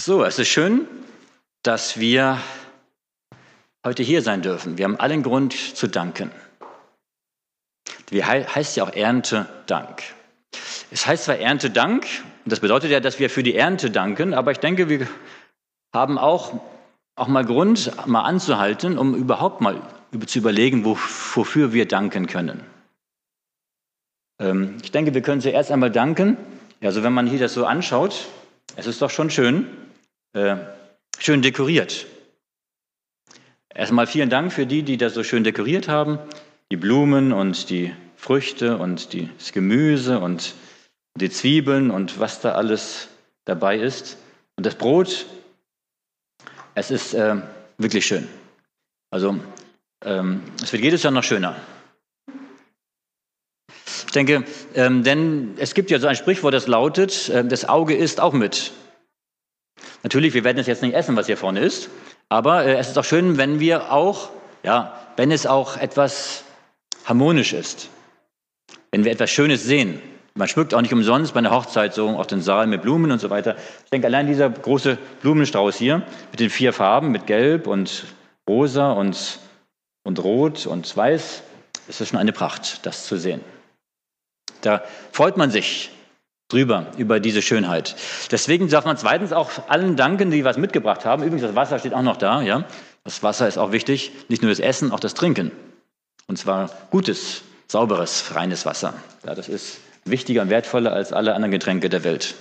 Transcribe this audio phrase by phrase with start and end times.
[0.00, 0.86] So, es ist schön,
[1.64, 2.38] dass wir
[3.84, 4.78] heute hier sein dürfen.
[4.78, 6.30] Wir haben allen Grund zu danken.
[8.08, 10.04] Wie heißt ja auch Erntedank.
[10.92, 12.06] Es heißt zwar Erntedank,
[12.44, 15.08] und das bedeutet ja, dass wir für die Ernte danken, aber ich denke, wir
[15.92, 16.52] haben auch,
[17.16, 19.82] auch mal Grund, mal anzuhalten, um überhaupt mal
[20.26, 22.64] zu überlegen, wofür wir danken können.
[24.40, 26.36] Ähm, ich denke, wir können zuerst einmal danken.
[26.80, 28.28] Also wenn man hier das so anschaut,
[28.76, 29.66] es ist doch schon schön,
[30.32, 30.56] äh,
[31.18, 32.06] schön dekoriert.
[33.74, 36.18] Erstmal vielen Dank für die, die das so schön dekoriert haben.
[36.70, 40.54] Die Blumen und die Früchte und das Gemüse und
[41.14, 43.08] die Zwiebeln und was da alles
[43.44, 44.18] dabei ist.
[44.56, 45.26] Und das Brot,
[46.74, 47.36] es ist äh,
[47.78, 48.28] wirklich schön.
[49.10, 49.38] Also
[50.04, 51.56] ähm, es wird jedes Jahr noch schöner.
[54.06, 57.94] Ich denke, ähm, denn es gibt ja so ein Sprichwort, das lautet, äh, das Auge
[57.94, 58.72] isst auch mit.
[60.02, 61.90] Natürlich, wir werden es jetzt nicht essen, was hier vorne ist,
[62.28, 64.30] aber äh, es ist auch schön, wenn wir auch,
[64.62, 66.44] ja, wenn es auch etwas
[67.04, 67.88] harmonisch ist,
[68.90, 70.00] wenn wir etwas Schönes sehen.
[70.34, 73.18] Man schmückt auch nicht umsonst bei einer Hochzeit so auch den Saal mit Blumen und
[73.18, 73.56] so weiter.
[73.84, 78.04] Ich denke, allein dieser große Blumenstrauß hier mit den vier Farben, mit Gelb und
[78.48, 79.40] Rosa und,
[80.04, 81.42] und Rot und Weiß,
[81.88, 83.40] ist schon eine Pracht, das zu sehen.
[84.60, 85.90] Da freut man sich,
[86.48, 87.94] drüber, über diese Schönheit.
[88.30, 91.22] Deswegen darf man zweitens auch allen danken, die was mitgebracht haben.
[91.22, 92.40] Übrigens, das Wasser steht auch noch da.
[92.42, 92.64] Ja?
[93.04, 95.52] Das Wasser ist auch wichtig, nicht nur das Essen, auch das Trinken.
[96.26, 98.94] Und zwar gutes, sauberes, reines Wasser.
[99.26, 102.34] Ja, das ist wichtiger und wertvoller als alle anderen Getränke der Welt.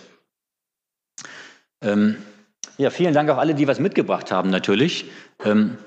[1.81, 2.17] Ähm,
[2.77, 5.05] ja, vielen Dank auch alle, die was mitgebracht haben, natürlich.
[5.44, 5.77] Ähm,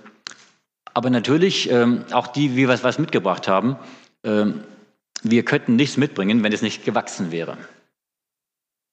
[0.93, 3.77] aber natürlich ähm, auch die, die was, was mitgebracht haben.
[4.25, 4.65] Ähm,
[5.23, 7.57] wir könnten nichts mitbringen, wenn es nicht gewachsen wäre.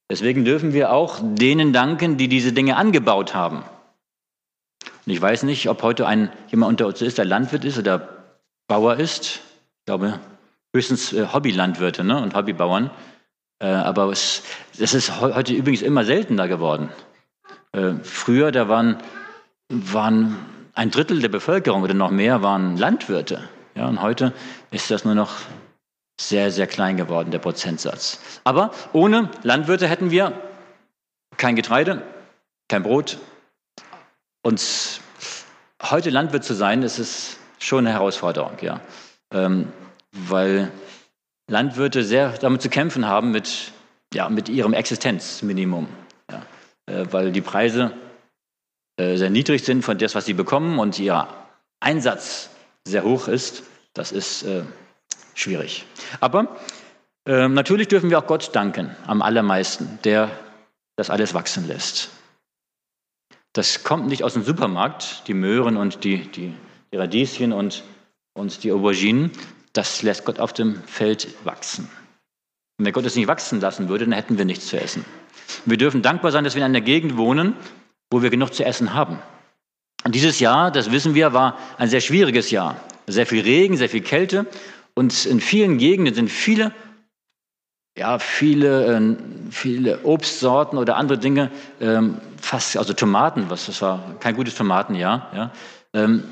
[0.09, 3.63] Deswegen dürfen wir auch denen danken, die diese Dinge angebaut haben.
[5.05, 8.25] Und ich weiß nicht, ob heute ein, jemand unter uns ist, der Landwirt ist oder
[8.67, 9.41] Bauer ist.
[9.79, 10.19] Ich glaube,
[10.73, 12.89] höchstens äh, Hobbylandwirte ne, und Hobbybauern.
[13.59, 14.43] Äh, aber es,
[14.77, 16.89] das ist heute übrigens immer seltener geworden.
[17.73, 18.97] Äh, früher, da waren,
[19.69, 20.37] waren
[20.73, 23.49] ein Drittel der Bevölkerung oder noch mehr waren Landwirte.
[23.75, 24.33] Ja, und heute
[24.71, 25.31] ist das nur noch
[26.19, 28.19] sehr, sehr klein geworden, der Prozentsatz.
[28.43, 30.33] Aber ohne Landwirte hätten wir
[31.37, 32.01] kein Getreide,
[32.67, 33.17] kein Brot.
[34.43, 35.01] Und
[35.83, 38.81] heute Landwirt zu sein, das ist schon eine Herausforderung, ja.
[39.31, 39.71] Ähm,
[40.11, 40.71] weil
[41.49, 43.71] Landwirte sehr damit zu kämpfen haben mit,
[44.13, 45.87] ja, mit ihrem Existenzminimum.
[46.31, 46.45] Ja.
[46.87, 47.91] Äh, weil die Preise
[48.99, 51.27] äh, sehr niedrig sind von dem, was sie bekommen und ihr
[51.79, 52.49] Einsatz
[52.85, 53.63] sehr hoch ist.
[53.93, 54.63] Das ist äh,
[55.37, 55.85] schwierig.
[56.19, 56.57] Aber
[57.25, 60.31] äh, natürlich dürfen wir auch Gott danken, am allermeisten, der
[60.95, 62.09] das alles wachsen lässt.
[63.53, 66.53] Das kommt nicht aus dem Supermarkt, die Möhren und die, die,
[66.91, 67.83] die Radieschen und,
[68.33, 69.31] und die Auberginen.
[69.73, 71.89] Das lässt Gott auf dem Feld wachsen.
[72.77, 75.05] Und wenn Gott es nicht wachsen lassen würde, dann hätten wir nichts zu essen.
[75.65, 77.55] Und wir dürfen dankbar sein, dass wir in einer Gegend wohnen,
[78.11, 79.19] wo wir genug zu essen haben.
[80.03, 82.79] Und dieses Jahr, das wissen wir, war ein sehr schwieriges Jahr.
[83.07, 84.45] Sehr viel Regen, sehr viel Kälte.
[84.97, 86.73] Und in vielen Gegenden sind viele,
[87.95, 94.15] ja, viele, äh, viele Obstsorten oder andere Dinge, ähm, fast, also Tomaten, was das war,
[94.19, 95.51] kein gutes Tomatenjahr, ja,
[95.93, 96.23] ähm,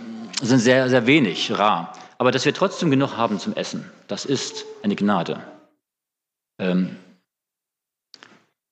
[0.42, 1.94] sind sehr, sehr wenig, rar.
[2.18, 5.40] Aber dass wir trotzdem genug haben zum Essen, das ist eine Gnade.
[6.60, 6.96] Ähm,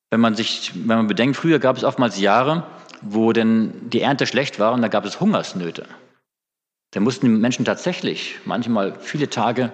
[0.10, 2.66] wenn man sich, wenn man bedenkt, früher gab es oftmals Jahre,
[3.02, 5.86] wo denn die Ernte schlecht war und da gab es Hungersnöte.
[6.94, 9.72] Da mussten die Menschen tatsächlich manchmal viele Tage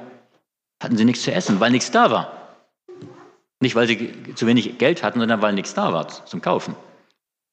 [0.81, 2.55] hatten sie nichts zu essen, weil nichts da war.
[3.61, 6.75] Nicht, weil sie zu wenig Geld hatten, sondern weil nichts da war zum Kaufen.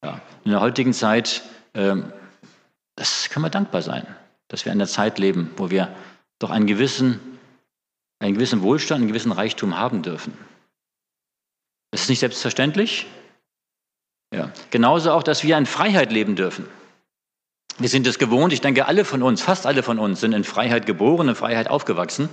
[0.04, 0.20] Ja.
[0.44, 1.42] In der heutigen Zeit,
[1.74, 2.12] ähm,
[2.94, 4.06] das können wir dankbar sein,
[4.48, 5.94] dass wir in einer Zeit leben, wo wir
[6.38, 7.20] doch einen gewissen,
[8.20, 10.36] einen gewissen Wohlstand, einen gewissen Reichtum haben dürfen.
[11.90, 13.06] Das ist nicht selbstverständlich.
[14.32, 14.52] Ja.
[14.70, 16.68] Genauso auch, dass wir in Freiheit leben dürfen.
[17.78, 20.44] Wir sind es gewohnt, ich denke, alle von uns, fast alle von uns sind in
[20.44, 22.28] Freiheit geboren, in Freiheit aufgewachsen.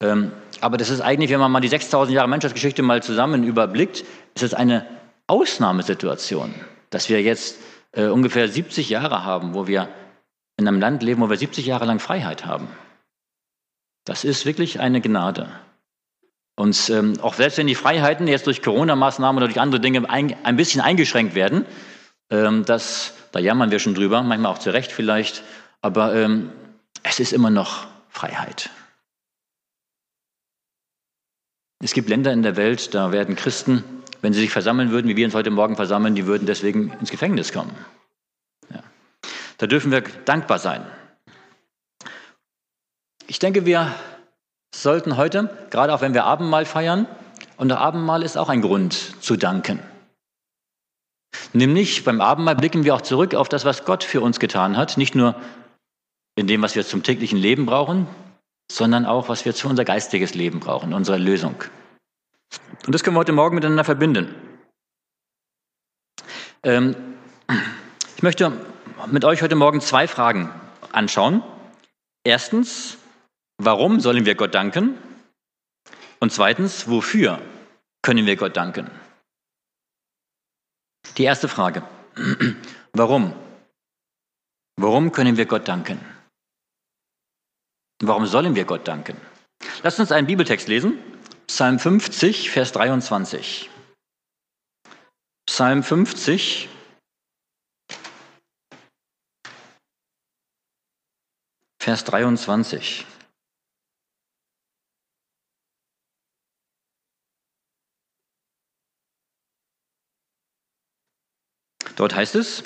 [0.00, 4.04] Ähm, aber das ist eigentlich, wenn man mal die 6000 Jahre Menschheitsgeschichte mal zusammen überblickt,
[4.34, 4.86] ist es eine
[5.26, 6.54] Ausnahmesituation,
[6.90, 7.58] dass wir jetzt
[7.92, 9.88] äh, ungefähr 70 Jahre haben, wo wir
[10.58, 12.68] in einem Land leben, wo wir 70 Jahre lang Freiheit haben.
[14.04, 15.48] Das ist wirklich eine Gnade.
[16.56, 20.34] Und ähm, auch selbst wenn die Freiheiten jetzt durch Corona-Maßnahmen oder durch andere Dinge ein,
[20.44, 21.66] ein bisschen eingeschränkt werden,
[22.30, 25.42] ähm, das, da jammern wir schon drüber, manchmal auch zu Recht vielleicht,
[25.82, 26.50] aber ähm,
[27.02, 28.70] es ist immer noch Freiheit.
[31.82, 33.84] Es gibt Länder in der Welt, da werden Christen
[34.26, 37.12] wenn sie sich versammeln würden, wie wir uns heute Morgen versammeln, die würden deswegen ins
[37.12, 37.70] Gefängnis kommen.
[38.74, 38.82] Ja.
[39.58, 40.84] Da dürfen wir dankbar sein.
[43.28, 43.94] Ich denke, wir
[44.74, 47.06] sollten heute, gerade auch wenn wir Abendmahl feiern,
[47.56, 49.80] und der Abendmahl ist auch ein Grund zu danken.
[51.52, 54.98] Nämlich beim Abendmahl blicken wir auch zurück auf das, was Gott für uns getan hat,
[54.98, 55.36] nicht nur
[56.34, 58.08] in dem, was wir zum täglichen Leben brauchen,
[58.70, 61.62] sondern auch, was wir für unser geistiges Leben brauchen, unsere Lösung.
[62.86, 64.34] Und das können wir heute Morgen miteinander verbinden.
[66.62, 66.96] Ähm,
[68.16, 68.52] ich möchte
[69.06, 70.50] mit euch heute Morgen zwei Fragen
[70.92, 71.42] anschauen.
[72.24, 72.98] Erstens,
[73.58, 74.98] warum sollen wir Gott danken?
[76.18, 77.40] Und zweitens, wofür
[78.02, 78.90] können wir Gott danken?
[81.16, 81.82] Die erste Frage.
[82.92, 83.34] Warum?
[84.76, 86.00] Warum können wir Gott danken?
[88.02, 89.18] Warum sollen wir Gott danken?
[89.82, 90.98] Lasst uns einen Bibeltext lesen.
[91.46, 93.70] Psalm 50, Vers 23.
[95.46, 96.68] Psalm 50,
[101.80, 103.06] Vers 23.
[111.94, 112.62] Dort heißt es,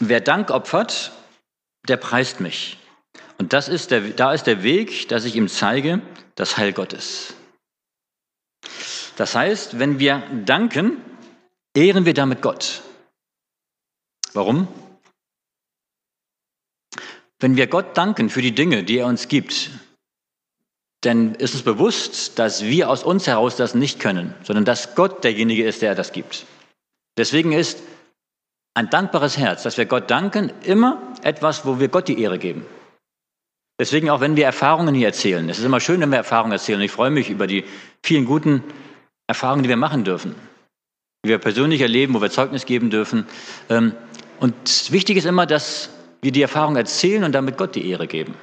[0.00, 1.12] wer Dank opfert,
[1.88, 2.78] der preist mich.
[3.38, 6.02] Und das ist der, da ist der Weg, dass ich ihm zeige,
[6.34, 7.34] das Heil Gottes.
[9.16, 11.00] Das heißt, wenn wir danken,
[11.74, 12.82] ehren wir damit Gott.
[14.32, 14.68] Warum?
[17.38, 19.70] Wenn wir Gott danken für die Dinge, die er uns gibt,
[21.02, 25.24] dann ist uns bewusst, dass wir aus uns heraus das nicht können, sondern dass Gott
[25.24, 26.46] derjenige ist, der das gibt.
[27.16, 27.82] Deswegen ist
[28.76, 32.64] ein dankbares Herz, dass wir Gott danken, immer etwas, wo wir Gott die Ehre geben.
[33.80, 35.48] Deswegen auch, wenn wir Erfahrungen hier erzählen.
[35.48, 36.80] Es ist immer schön, wenn wir Erfahrungen erzählen.
[36.80, 37.64] Ich freue mich über die
[38.04, 38.62] vielen guten
[39.26, 40.34] Erfahrungen, die wir machen dürfen.
[41.24, 43.26] Die wir persönlich erleben, wo wir Zeugnis geben dürfen.
[43.68, 43.94] Ähm,
[44.40, 45.90] und wichtig ist immer, dass
[46.22, 48.34] wir die Erfahrung erzählen und damit Gott die Ehre geben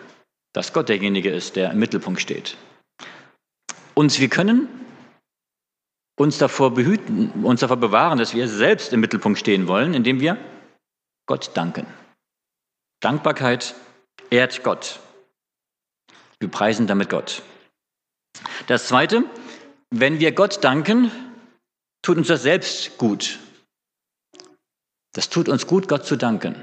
[0.53, 2.55] dass Gott derjenige ist, der im Mittelpunkt steht.
[3.95, 4.67] Und wir können
[6.15, 10.37] uns davor behüten, uns davor bewahren, dass wir selbst im Mittelpunkt stehen wollen, indem wir
[11.25, 11.87] Gott danken.
[13.01, 13.75] Dankbarkeit
[14.29, 14.99] ehrt Gott.
[16.39, 17.41] Wir preisen damit Gott.
[18.67, 19.23] Das Zweite,
[19.89, 21.11] wenn wir Gott danken,
[22.01, 23.39] tut uns das selbst gut.
[25.13, 26.55] Das tut uns gut, Gott zu danken.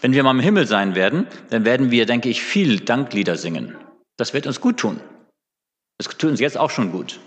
[0.00, 3.76] Wenn wir mal im Himmel sein werden, dann werden wir, denke ich, viel Danklieder singen.
[4.16, 5.00] Das wird uns gut tun.
[5.98, 7.20] Das tut uns jetzt auch schon gut.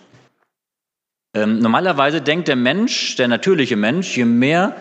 [1.36, 4.76] Ähm, normalerweise denkt der Mensch, der natürliche Mensch, je mehr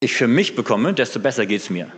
[0.00, 1.92] ich für mich bekomme, desto besser geht es mir.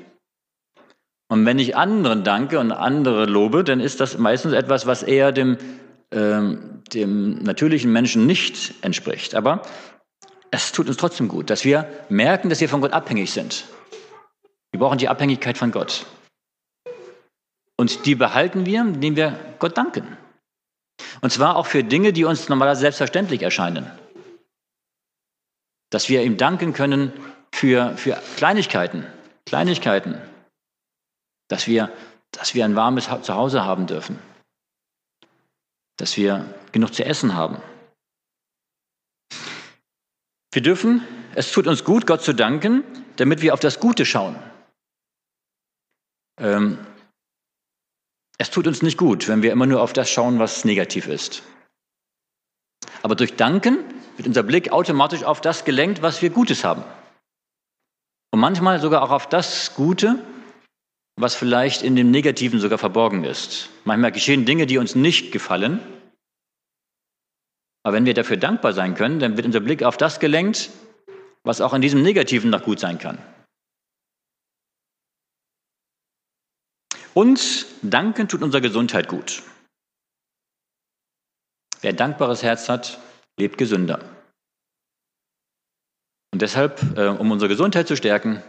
[1.30, 5.30] Und wenn ich anderen danke und andere lobe, dann ist das meistens etwas, was eher
[5.30, 5.58] dem,
[6.10, 9.34] ähm, dem natürlichen Menschen nicht entspricht.
[9.34, 9.62] Aber
[10.50, 13.66] es tut uns trotzdem gut, dass wir merken, dass wir von Gott abhängig sind.
[14.72, 16.06] Wir brauchen die Abhängigkeit von Gott.
[17.76, 20.18] Und die behalten wir, indem wir Gott danken.
[21.20, 23.91] Und zwar auch für Dinge, die uns normalerweise selbstverständlich erscheinen.
[25.91, 27.12] Dass wir ihm danken können
[27.53, 29.06] für, für Kleinigkeiten,
[29.47, 30.20] Kleinigkeiten.
[31.49, 31.91] Dass wir,
[32.31, 34.19] dass wir ein warmes Zuhause haben dürfen.
[35.97, 37.61] Dass wir genug zu essen haben.
[40.53, 42.85] Wir dürfen, es tut uns gut, Gott zu danken,
[43.16, 44.37] damit wir auf das Gute schauen.
[46.38, 46.78] Ähm,
[48.38, 51.42] es tut uns nicht gut, wenn wir immer nur auf das schauen, was negativ ist.
[53.02, 53.78] Aber durch Danken
[54.16, 56.85] wird unser Blick automatisch auf das gelenkt, was wir Gutes haben.
[58.30, 60.23] Und manchmal sogar auch auf das Gute,
[61.16, 63.71] was vielleicht in dem Negativen sogar verborgen ist.
[63.85, 65.80] Manchmal geschehen Dinge, die uns nicht gefallen.
[67.83, 70.71] Aber wenn wir dafür dankbar sein können, dann wird unser Blick auf das gelenkt,
[71.42, 73.18] was auch in diesem Negativen noch gut sein kann.
[77.15, 79.43] Und danken tut unserer Gesundheit gut.
[81.81, 82.99] Wer ein dankbares Herz hat,
[83.38, 84.00] lebt gesünder.
[86.33, 88.43] Und deshalb, äh, um unsere Gesundheit zu stärken,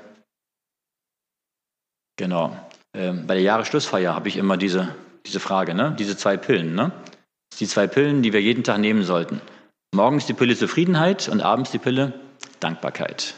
[2.18, 2.58] genau,
[2.94, 5.96] äh, bei der Jahresschlussfeier habe ich immer diese, diese Frage, ne?
[5.98, 6.76] diese zwei Pillen.
[6.76, 6.92] Ne?
[7.60, 9.42] Die zwei Pillen, die wir jeden Tag nehmen sollten.
[9.94, 12.14] Morgens die Pille Zufriedenheit und abends die Pille
[12.60, 13.36] Dankbarkeit.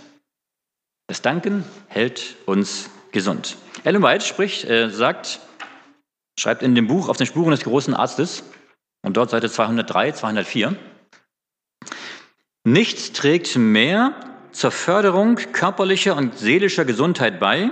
[1.08, 3.58] Das Danken hält uns gesund.
[3.84, 5.40] Ellen White spricht, äh, sagt,
[6.40, 8.44] schreibt in dem Buch auf den Spuren des großen Arztes,
[9.04, 10.76] und dort Seite 203, 204,
[12.64, 14.14] nichts trägt mehr
[14.52, 17.72] zur Förderung körperlicher und seelischer Gesundheit bei,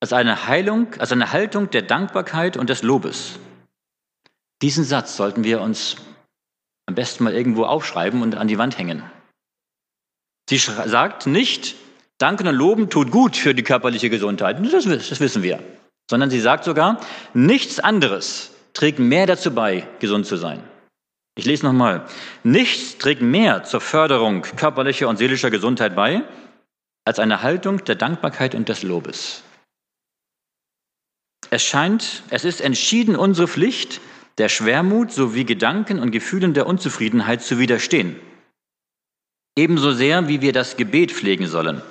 [0.00, 3.38] als eine Heilung, als eine Haltung der Dankbarkeit und des Lobes.
[4.62, 5.96] Diesen Satz sollten wir uns
[6.86, 9.02] Am besten mal irgendwo aufschreiben und an die Wand hängen.
[10.48, 11.74] Sie sagt nicht,
[12.18, 14.58] Danken und Loben tut gut für die körperliche Gesundheit.
[14.72, 15.62] Das, das wissen wir.
[16.10, 17.00] Sondern sie sagt sogar,
[17.32, 20.62] nichts anderes trägt mehr dazu bei, gesund zu sein.
[21.36, 22.04] Ich lese nochmal.
[22.42, 26.24] Nichts trägt mehr zur Förderung körperlicher und seelischer Gesundheit bei,
[27.04, 29.44] als eine Haltung der Dankbarkeit und des Lobes.
[31.50, 34.00] Es scheint, es ist entschieden unsere Pflicht,
[34.38, 38.16] der Schwermut sowie Gedanken und Gefühlen der Unzufriedenheit zu widerstehen.
[39.56, 41.82] Ebenso sehr, wie wir das Gebet pflegen sollen.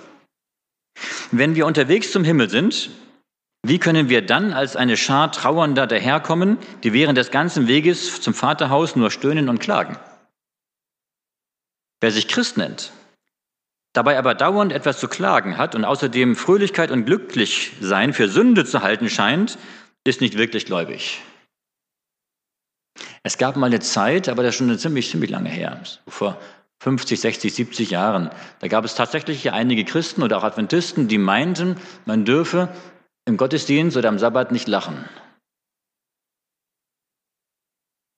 [1.31, 2.89] Wenn wir unterwegs zum Himmel sind,
[3.63, 8.33] wie können wir dann als eine Schar Trauernder daherkommen, die während des ganzen Weges zum
[8.33, 9.97] Vaterhaus nur stöhnen und klagen?
[11.99, 12.91] Wer sich Christ nennt,
[13.93, 18.81] dabei aber dauernd etwas zu klagen hat und außerdem Fröhlichkeit und Glücklichsein für Sünde zu
[18.81, 19.57] halten scheint,
[20.05, 21.19] ist nicht wirklich gläubig.
[23.23, 26.39] Es gab mal eine Zeit, aber das ist schon ziemlich, ziemlich lange her, vor
[26.79, 28.29] 50, 60, 70 Jahren.
[28.59, 32.69] Da gab es tatsächlich einige Christen oder auch Adventisten, die meinten, man dürfe
[33.25, 34.97] im Gottesdienst oder am Sabbat nicht lachen.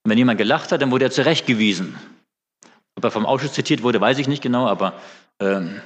[0.04, 1.98] Und wenn jemand gelacht hat, dann wurde er zurechtgewiesen.
[2.96, 5.00] Ob er vom Ausschuss zitiert wurde, weiß ich nicht genau, aber,
[5.39, 5.82] ähm,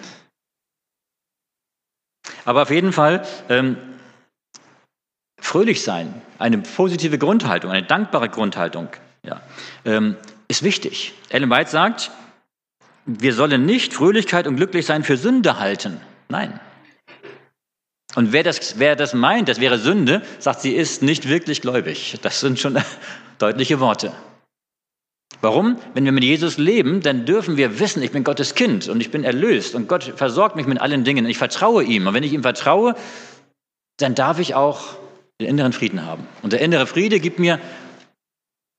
[2.44, 3.78] aber auf jeden Fall ähm,
[5.40, 8.90] fröhlich sein, eine positive Grundhaltung, eine dankbare Grundhaltung,
[9.24, 9.42] ja,
[9.86, 11.14] ähm, ist wichtig.
[11.30, 12.12] Ellen White sagt,
[13.06, 16.00] wir sollen nicht Fröhlichkeit und Glücklichsein für Sünde halten.
[16.30, 16.60] Nein,
[18.16, 22.18] und wer das, wer das meint, das wäre Sünde, sagt, sie ist nicht wirklich gläubig.
[22.22, 22.78] Das sind schon
[23.40, 24.12] deutliche Worte.
[25.42, 25.78] Warum?
[25.94, 29.12] Wenn wir mit Jesus leben, dann dürfen wir wissen, ich bin Gottes Kind und ich
[29.12, 31.26] bin erlöst und Gott versorgt mich mit allen Dingen.
[31.26, 32.08] Ich vertraue ihm.
[32.08, 32.96] Und wenn ich ihm vertraue,
[33.98, 34.96] dann darf ich auch
[35.42, 36.28] den inneren Frieden haben.
[36.44, 37.60] Und der innere Friede gibt mir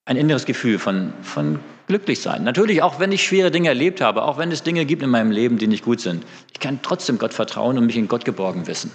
[0.06, 2.44] ein inneres Gefühl von, von Glücklichsein.
[2.44, 5.30] Natürlich auch, wenn ich schwere Dinge erlebt habe, auch wenn es Dinge gibt in meinem
[5.30, 6.24] Leben, die nicht gut sind.
[6.52, 8.90] Ich kann trotzdem Gott vertrauen und mich in Gott geborgen wissen.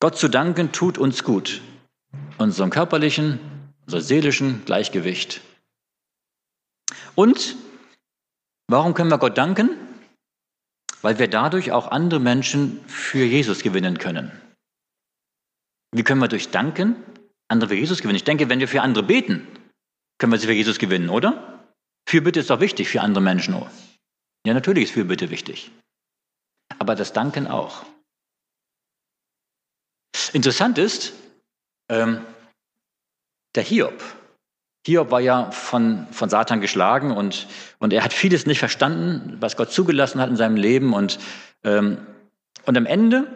[0.00, 1.60] Gott zu danken tut uns gut,
[2.38, 3.38] unserem körperlichen,
[3.84, 5.40] unserem seelischen Gleichgewicht.
[7.14, 7.56] Und
[8.66, 9.70] warum können wir Gott danken?
[11.02, 14.32] Weil wir dadurch auch andere Menschen für Jesus gewinnen können.
[15.92, 16.96] Wie können wir durch Danken
[17.50, 18.16] andere für Jesus gewinnen?
[18.16, 19.46] Ich denke, wenn wir für andere beten,
[20.18, 21.60] können wir sie für Jesus gewinnen, oder?
[22.08, 23.54] Fürbitte ist doch wichtig für andere Menschen.
[24.46, 25.70] Ja, natürlich ist Fürbitte wichtig.
[26.78, 27.84] Aber das Danken auch.
[30.32, 31.12] Interessant ist,
[31.88, 32.24] ähm,
[33.54, 34.02] der Hiob.
[34.86, 37.46] Hiob war ja von, von Satan geschlagen und,
[37.78, 40.94] und er hat vieles nicht verstanden, was Gott zugelassen hat in seinem Leben.
[40.94, 41.18] Und,
[41.64, 42.06] ähm,
[42.64, 43.26] und am Ende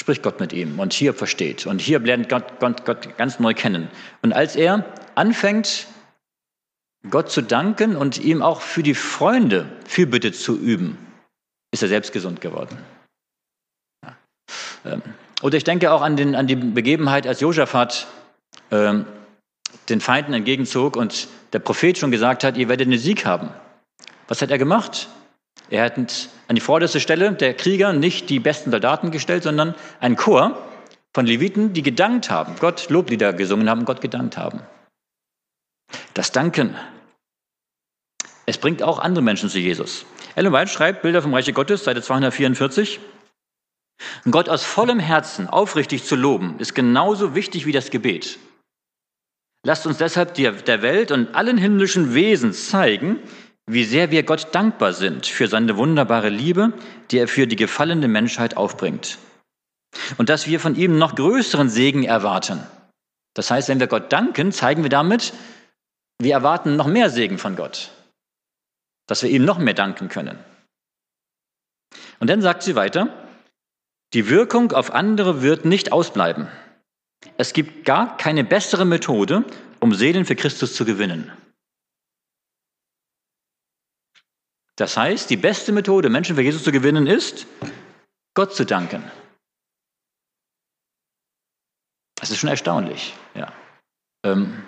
[0.00, 1.66] spricht Gott mit ihm und Hiob versteht.
[1.66, 3.88] Und Hiob lernt Gott, Gott, Gott ganz neu kennen.
[4.22, 5.86] Und als er anfängt,
[7.08, 10.98] Gott zu danken und ihm auch für die Freunde Fürbitte zu üben,
[11.70, 12.78] ist er selbst gesund geworden.
[14.84, 15.02] Ähm,
[15.42, 18.06] oder ich denke auch an, den, an die Begebenheit, als Josaphat
[18.70, 19.06] ähm,
[19.88, 23.50] den Feinden entgegenzog und der Prophet schon gesagt hat, ihr werdet einen Sieg haben.
[24.28, 25.08] Was hat er gemacht?
[25.70, 30.16] Er hat an die vorderste Stelle der Krieger nicht die besten Soldaten gestellt, sondern einen
[30.16, 30.60] Chor
[31.14, 34.60] von Leviten, die gedankt haben, Gott Loblieder gesungen haben, Gott gedankt haben.
[36.14, 36.76] Das Danken,
[38.46, 40.04] es bringt auch andere Menschen zu Jesus.
[40.34, 43.00] Ellen White schreibt Bilder vom Reiche Gottes, Seite 244.
[44.30, 48.38] Gott aus vollem Herzen aufrichtig zu loben, ist genauso wichtig wie das Gebet.
[49.64, 53.20] Lasst uns deshalb der Welt und allen himmlischen Wesen zeigen,
[53.66, 56.72] wie sehr wir Gott dankbar sind für seine wunderbare Liebe,
[57.10, 59.18] die er für die gefallene Menschheit aufbringt.
[60.18, 62.60] Und dass wir von ihm noch größeren Segen erwarten.
[63.34, 65.32] Das heißt, wenn wir Gott danken, zeigen wir damit,
[66.20, 67.90] wir erwarten noch mehr Segen von Gott.
[69.06, 70.38] Dass wir ihm noch mehr danken können.
[72.18, 73.08] Und dann sagt sie weiter,
[74.12, 76.48] die Wirkung auf andere wird nicht ausbleiben.
[77.36, 79.44] Es gibt gar keine bessere Methode,
[79.78, 81.32] um Seelen für Christus zu gewinnen.
[84.76, 87.46] Das heißt, die beste Methode, Menschen für Jesus zu gewinnen, ist,
[88.34, 89.02] Gott zu danken.
[92.14, 93.14] Das ist schon erstaunlich.
[93.34, 93.52] Ja.
[94.24, 94.62] Ähm,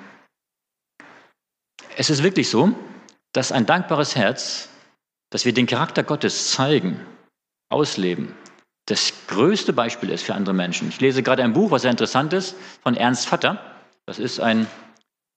[1.96, 2.74] es ist wirklich so,
[3.32, 4.68] dass ein dankbares Herz,
[5.30, 7.00] dass wir den Charakter Gottes zeigen,
[7.68, 8.34] ausleben,
[8.86, 10.88] das größte Beispiel ist für andere Menschen.
[10.88, 13.60] Ich lese gerade ein Buch, was sehr interessant ist, von Ernst Vatter.
[14.06, 14.66] Das ist ein,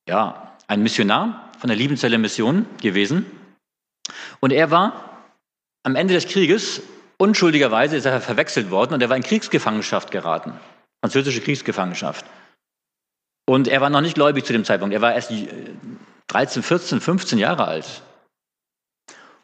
[0.09, 3.25] ja, ein Missionar von der Liebenzelle Mission gewesen.
[4.39, 5.21] Und er war
[5.83, 6.81] am Ende des Krieges,
[7.17, 10.53] unschuldigerweise ist er verwechselt worden und er war in Kriegsgefangenschaft geraten.
[11.03, 12.25] Französische Kriegsgefangenschaft.
[13.47, 14.93] Und er war noch nicht gläubig zu dem Zeitpunkt.
[14.93, 15.31] Er war erst
[16.27, 18.01] 13, 14, 15 Jahre alt.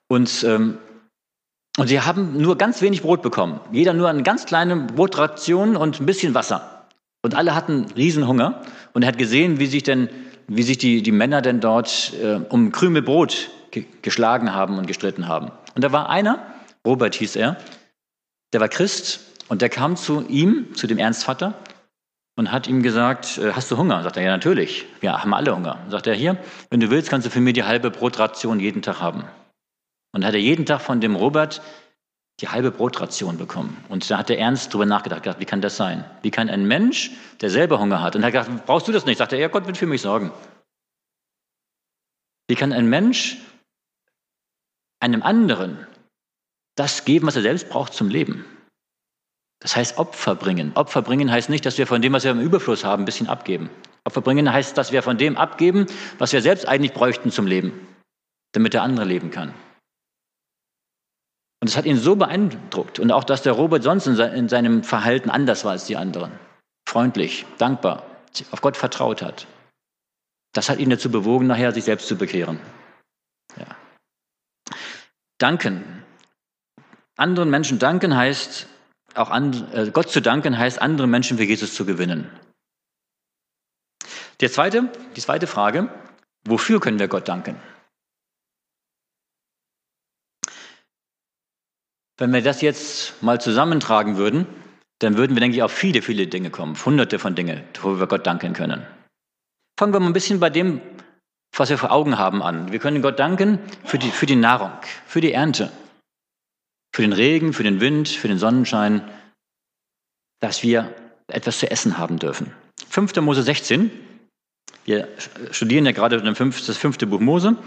[0.07, 0.79] Und, ähm,
[1.77, 3.59] und sie haben nur ganz wenig Brot bekommen.
[3.71, 6.87] Jeder nur eine ganz kleine Brotration und ein bisschen Wasser.
[7.21, 8.63] Und alle hatten Riesenhunger.
[8.93, 10.09] Und er hat gesehen, wie sich denn,
[10.47, 14.87] wie sich die, die Männer denn dort äh, um Krümel Brot ge geschlagen haben und
[14.87, 15.51] gestritten haben.
[15.75, 16.45] Und da war einer,
[16.85, 17.57] Robert hieß er,
[18.53, 21.53] der war Christ und der kam zu ihm, zu dem Ernstvater,
[22.35, 24.03] und hat ihm gesagt, äh, hast du Hunger?
[24.03, 25.79] Sagt er, ja natürlich, wir haben alle Hunger.
[25.89, 26.37] Sagt er, hier,
[26.69, 29.25] wenn du willst, kannst du für mich die halbe Brotration jeden Tag haben.
[30.13, 31.61] Und hat er jeden Tag von dem Robert
[32.39, 33.77] die halbe Brotration bekommen.
[33.89, 36.03] Und da hat er ernst darüber nachgedacht, gedacht, wie kann das sein?
[36.23, 37.11] Wie kann ein Mensch,
[37.41, 39.17] der selber Hunger hat, und hat gesagt, brauchst du das nicht?
[39.17, 40.31] Sagt er, ja, Gott wird für mich sorgen.
[42.47, 43.37] Wie kann ein Mensch
[45.01, 45.85] einem anderen
[46.75, 48.45] das geben, was er selbst braucht zum Leben?
[49.59, 50.71] Das heißt Opfer bringen.
[50.75, 53.27] Opfer bringen heißt nicht, dass wir von dem, was wir im Überfluss haben, ein bisschen
[53.27, 53.69] abgeben.
[54.03, 55.85] Opfer bringen heißt, dass wir von dem abgeben,
[56.17, 57.87] was wir selbst eigentlich bräuchten zum Leben,
[58.53, 59.53] damit der andere leben kann.
[61.61, 62.97] Und es hat ihn so beeindruckt.
[62.97, 66.31] Und auch, dass der Robert sonst in seinem Verhalten anders war als die anderen.
[66.89, 68.03] Freundlich, dankbar,
[68.49, 69.45] auf Gott vertraut hat.
[70.53, 72.59] Das hat ihn dazu bewogen, nachher sich selbst zu bekehren.
[73.57, 73.67] Ja.
[75.41, 76.03] Danken.
[77.17, 78.67] Anderen Menschen danken heißt,
[79.15, 82.29] auch an, äh, Gott zu danken heißt, andere Menschen für Jesus zu gewinnen.
[84.39, 85.89] Der zweite, die zweite Frage,
[86.45, 87.59] wofür können wir Gott danken?
[92.17, 94.45] Wenn wir das jetzt mal zusammentragen würden,
[94.99, 98.07] dann würden wir, denke ich, auf viele, viele Dinge kommen, hunderte von Dingen, wo wir
[98.07, 98.85] Gott danken können.
[99.79, 100.81] Fangen wir mal ein bisschen bei dem,
[101.55, 102.71] was wir vor Augen haben, an.
[102.71, 104.71] Wir können Gott danken für die, für die Nahrung,
[105.05, 105.71] für die Ernte,
[106.93, 109.07] für den Regen, für den Wind, für den Sonnenschein,
[110.39, 110.93] dass wir
[111.27, 112.53] etwas zu essen haben dürfen.
[112.89, 113.15] 5.
[113.17, 113.91] Mose 16,
[114.85, 115.07] wir
[115.51, 117.57] studieren ja gerade das fünfte Buch Mose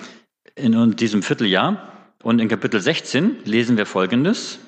[0.54, 1.90] in diesem Vierteljahr.
[2.22, 4.58] Und in Kapitel 16 lesen wir Folgendes.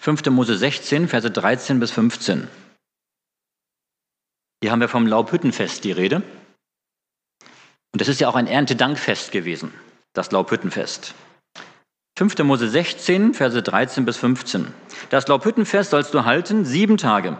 [0.00, 0.26] 5.
[0.26, 2.48] Mose 16, Verse 13 bis 15.
[4.62, 6.22] Hier haben wir vom Laubhüttenfest die Rede.
[7.96, 9.72] Und das ist ja auch ein Erntedankfest gewesen,
[10.12, 11.14] das Laubhüttenfest.
[12.18, 12.38] 5.
[12.40, 14.66] Mose 16, Verse 13 bis 15.
[15.08, 17.38] Das Laubhüttenfest sollst du halten sieben Tage,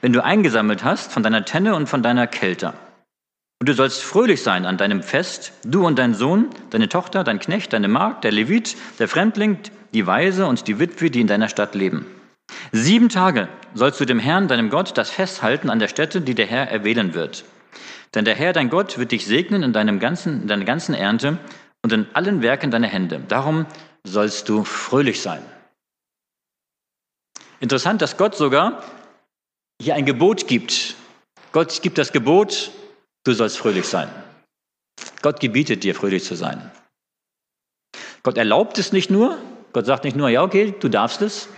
[0.00, 2.72] wenn du eingesammelt hast von deiner Tenne und von deiner Kälte.
[3.60, 7.38] Und du sollst fröhlich sein an deinem Fest, du und dein Sohn, deine Tochter, dein
[7.38, 9.58] Knecht, deine Magd, der Levit, der Fremdling,
[9.92, 12.06] die Weise und die Witwe, die in deiner Stadt leben.
[12.72, 16.34] Sieben Tage sollst du dem Herrn, deinem Gott, das Fest halten an der Stätte, die
[16.34, 17.44] der Herr erwählen wird.
[18.14, 21.38] Denn der Herr, dein Gott, wird dich segnen in, deinem ganzen, in deiner ganzen Ernte
[21.82, 23.20] und in allen Werken deiner Hände.
[23.28, 23.66] Darum
[24.04, 25.42] sollst du fröhlich sein.
[27.60, 28.82] Interessant, dass Gott sogar
[29.80, 30.94] hier ein Gebot gibt.
[31.52, 32.70] Gott gibt das Gebot,
[33.24, 34.08] du sollst fröhlich sein.
[35.22, 36.70] Gott gebietet dir, fröhlich zu sein.
[38.22, 39.38] Gott erlaubt es nicht nur,
[39.72, 41.48] Gott sagt nicht nur, ja, okay, du darfst es.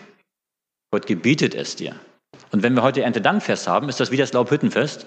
[0.90, 1.94] Gott gebietet es dir.
[2.52, 5.06] Und wenn wir heute Erntedankfest haben, ist das wie das Laubhüttenfest.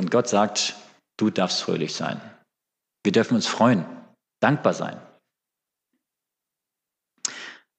[0.00, 0.76] Und Gott sagt,
[1.18, 2.18] du darfst fröhlich sein.
[3.04, 3.84] Wir dürfen uns freuen,
[4.40, 4.98] dankbar sein.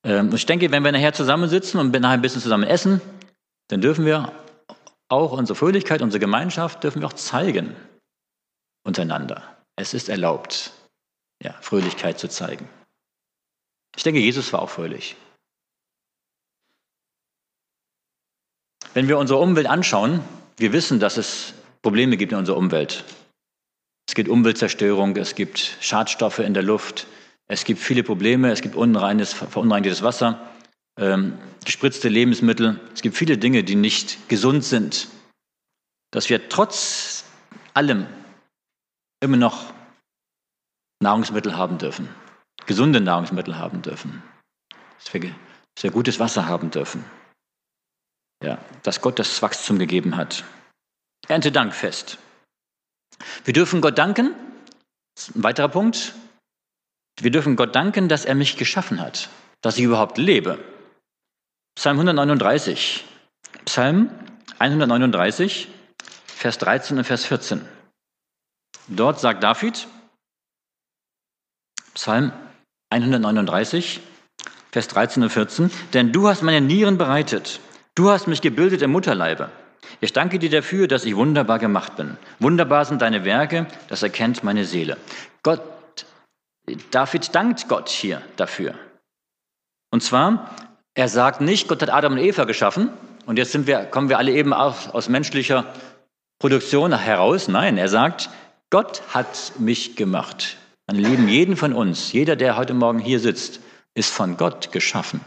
[0.04, 3.02] Ähm, ich denke, wenn wir nachher zusammensitzen und nachher ein bisschen zusammen essen,
[3.70, 4.32] dann dürfen wir
[5.08, 7.76] auch unsere Fröhlichkeit, unsere Gemeinschaft, dürfen wir auch zeigen
[8.84, 9.58] untereinander.
[9.76, 10.74] Es ist erlaubt,
[11.42, 12.70] ja, Fröhlichkeit zu zeigen.
[13.96, 15.16] Ich denke, Jesus war auch fröhlich.
[18.94, 20.24] Wenn wir unsere Umwelt anschauen,
[20.58, 23.04] wir wissen, dass es Probleme gibt in unserer Umwelt.
[24.08, 27.08] Es gibt Umweltzerstörung, es gibt Schadstoffe in der Luft,
[27.48, 30.50] es gibt viele Probleme, es gibt unreines, verunreinigtes Wasser,
[30.98, 32.80] ähm, gespritzte Lebensmittel.
[32.94, 35.10] Es gibt viele Dinge, die nicht gesund sind.
[36.12, 37.26] Dass wir trotz
[37.74, 38.08] allem
[39.22, 39.74] immer noch
[41.02, 42.10] Nahrungsmittel haben dürfen,
[42.66, 44.22] gesunde Nahrungsmittel haben dürfen,
[45.00, 45.22] dass wir,
[45.76, 47.04] dass wir gutes Wasser haben dürfen.
[48.44, 50.44] Ja, dass Gott das Wachstum gegeben hat.
[51.28, 52.18] Erntedankfest.
[53.46, 54.34] Wir dürfen Gott danken.
[55.36, 56.14] Ein weiterer Punkt.
[57.20, 59.30] Wir dürfen Gott danken, dass er mich geschaffen hat,
[59.62, 60.58] dass ich überhaupt lebe.
[61.76, 63.06] Psalm 139.
[63.66, 64.10] Psalm
[64.60, 65.68] 139,
[66.26, 67.66] Vers 13 und Vers 14.
[68.88, 69.88] Dort sagt David,
[71.94, 72.32] Psalm
[72.90, 74.02] 139,
[74.72, 77.60] Vers 13 und 14, denn du hast meine Nieren bereitet,
[77.96, 79.52] du hast mich gebildet im Mutterleibe.
[80.00, 82.18] Ich danke dir dafür, dass ich wunderbar gemacht bin.
[82.40, 84.98] Wunderbar sind deine Werke, das erkennt meine Seele.
[85.44, 85.62] Gott
[86.92, 88.76] David dankt Gott hier dafür.
[89.90, 90.56] Und zwar,
[90.94, 92.90] er sagt nicht, Gott hat Adam und Eva geschaffen
[93.26, 95.66] und jetzt sind wir, kommen wir alle eben aus, aus menschlicher
[96.40, 97.48] Produktion heraus.
[97.48, 98.30] Nein, er sagt,
[98.70, 100.58] Gott hat mich gemacht.
[100.88, 103.60] Meine Lieben, jeden von uns, jeder, der heute Morgen hier sitzt,
[103.94, 105.22] ist von Gott geschaffen.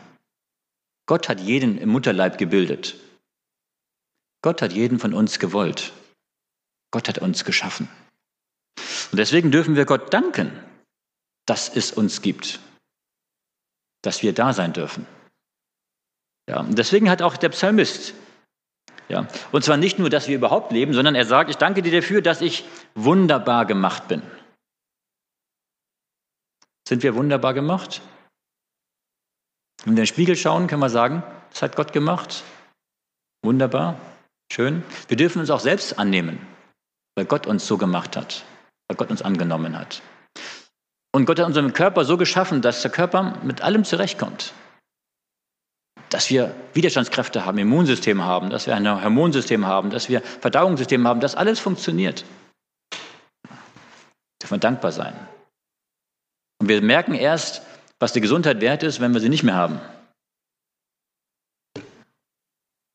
[1.07, 2.97] Gott hat jeden im Mutterleib gebildet.
[4.45, 5.95] Gott hat jeden von uns gewollt.
[6.91, 7.89] Gott hat uns geschaffen.
[9.11, 10.53] Und deswegen dürfen wir Gott danken,
[11.47, 12.61] dass es uns gibt,
[14.03, 15.07] dass wir da sein dürfen.
[16.47, 18.13] Ja, und deswegen hat auch der Psalmist,
[19.09, 22.03] ja, und zwar nicht nur, dass wir überhaupt leben, sondern er sagt, ich danke dir
[22.03, 24.21] dafür, dass ich wunderbar gemacht bin.
[26.87, 28.03] Sind wir wunderbar gemacht?
[29.85, 32.45] Wenn wir in den Spiegel schauen, können wir sagen, das hat Gott gemacht.
[33.43, 33.99] Wunderbar,
[34.53, 34.83] schön.
[35.09, 36.39] Wir dürfen uns auch selbst annehmen,
[37.17, 38.45] weil Gott uns so gemacht hat,
[38.89, 40.03] weil Gott uns angenommen hat.
[41.15, 44.53] Und Gott hat unseren Körper so geschaffen, dass der Körper mit allem zurechtkommt.
[46.11, 51.21] Dass wir Widerstandskräfte haben, Immunsystem haben, dass wir ein Hormonsystem haben, dass wir Verdauungssystem haben,
[51.21, 52.25] dass alles funktioniert.
[54.43, 55.15] Dürfen wir dankbar sein.
[56.61, 57.63] Und wir merken erst,
[58.01, 59.81] was die Gesundheit wert ist, wenn wir sie nicht mehr haben.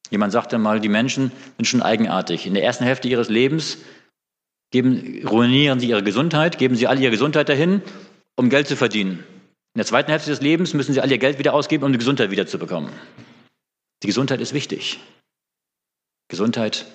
[0.10, 2.46] Jemand sagte mal, die Menschen sind schon eigenartig.
[2.46, 3.78] In der ersten Hälfte ihres Lebens
[4.72, 7.82] geben, ruinieren sie ihre Gesundheit, geben sie all ihre Gesundheit dahin,
[8.36, 9.24] um Geld zu verdienen.
[9.74, 12.00] In der zweiten Hälfte des Lebens müssen sie all ihr Geld wieder ausgeben, um die
[12.00, 12.92] Gesundheit wiederzubekommen.
[14.02, 15.00] Die Gesundheit ist wichtig.
[16.28, 16.86] Gesundheit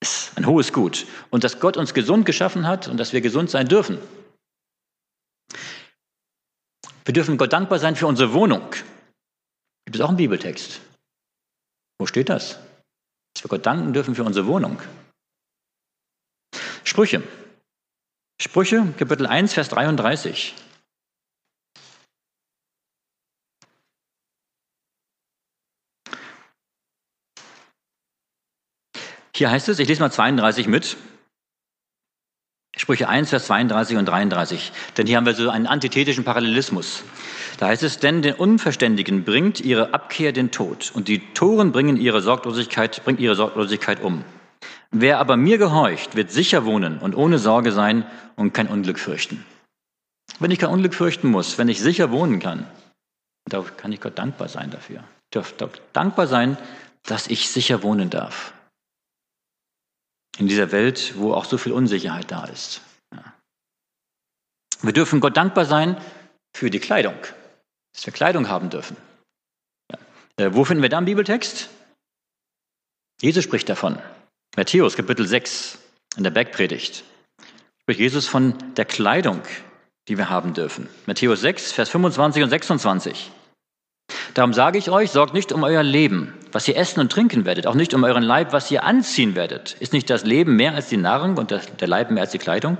[0.00, 1.06] ist ein hohes Gut.
[1.30, 3.98] Und dass Gott uns gesund geschaffen hat und dass wir gesund sein dürfen,
[7.04, 8.70] wir dürfen Gott dankbar sein für unsere Wohnung.
[9.86, 10.80] Gibt es auch einen Bibeltext?
[11.98, 12.58] Wo steht das?
[13.34, 14.80] Dass wir Gott danken dürfen für unsere Wohnung.
[16.84, 17.22] Sprüche.
[18.40, 20.54] Sprüche, Kapitel 1, Vers 33.
[29.34, 30.96] Hier heißt es, ich lese mal 32 mit.
[32.76, 34.72] Sprüche 1, Vers 32 und 33.
[34.96, 37.04] Denn hier haben wir so einen antithetischen Parallelismus.
[37.58, 41.96] Da heißt es, denn den Unverständigen bringt ihre Abkehr den Tod und die Toren bringen
[41.96, 44.24] ihre Sorglosigkeit, bringt ihre Sorglosigkeit um.
[44.92, 49.44] Wer aber mir gehorcht, wird sicher wohnen und ohne Sorge sein und kein Unglück fürchten.
[50.38, 52.66] Wenn ich kein Unglück fürchten muss, wenn ich sicher wohnen kann,
[53.46, 55.02] da kann ich Gott dankbar sein dafür.
[55.34, 56.56] Ich darf dankbar sein,
[57.02, 58.52] dass ich sicher wohnen darf
[60.38, 62.80] in dieser Welt, wo auch so viel Unsicherheit da ist.
[64.80, 65.96] Wir dürfen Gott dankbar sein
[66.54, 67.16] für die Kleidung,
[67.92, 68.96] dass wir Kleidung haben dürfen.
[69.90, 70.46] Ja.
[70.46, 71.68] Äh, wo finden wir da einen Bibeltext?
[73.20, 73.98] Jesus spricht davon.
[74.56, 75.78] Matthäus Kapitel 6
[76.16, 77.04] in der Bergpredigt
[77.82, 79.42] spricht Jesus von der Kleidung,
[80.08, 80.88] die wir haben dürfen.
[81.06, 83.30] Matthäus 6, Vers 25 und 26.
[84.34, 87.66] Darum sage ich euch, sorgt nicht um euer Leben, was ihr essen und trinken werdet,
[87.66, 89.76] auch nicht um euren Leib, was ihr anziehen werdet.
[89.80, 92.78] Ist nicht das Leben mehr als die Nahrung und der Leib mehr als die Kleidung?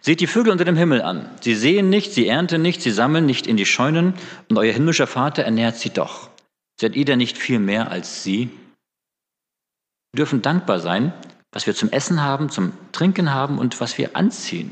[0.00, 1.28] Seht die Vögel unter dem Himmel an.
[1.40, 4.14] Sie sehen nicht, sie ernten nicht, sie sammeln nicht in die Scheunen,
[4.48, 6.30] und euer himmlischer Vater ernährt sie doch.
[6.80, 8.50] Seid ihr denn nicht viel mehr als sie?
[10.12, 11.12] Wir dürfen dankbar sein,
[11.52, 14.70] was wir zum Essen haben, zum Trinken haben und was wir anziehen.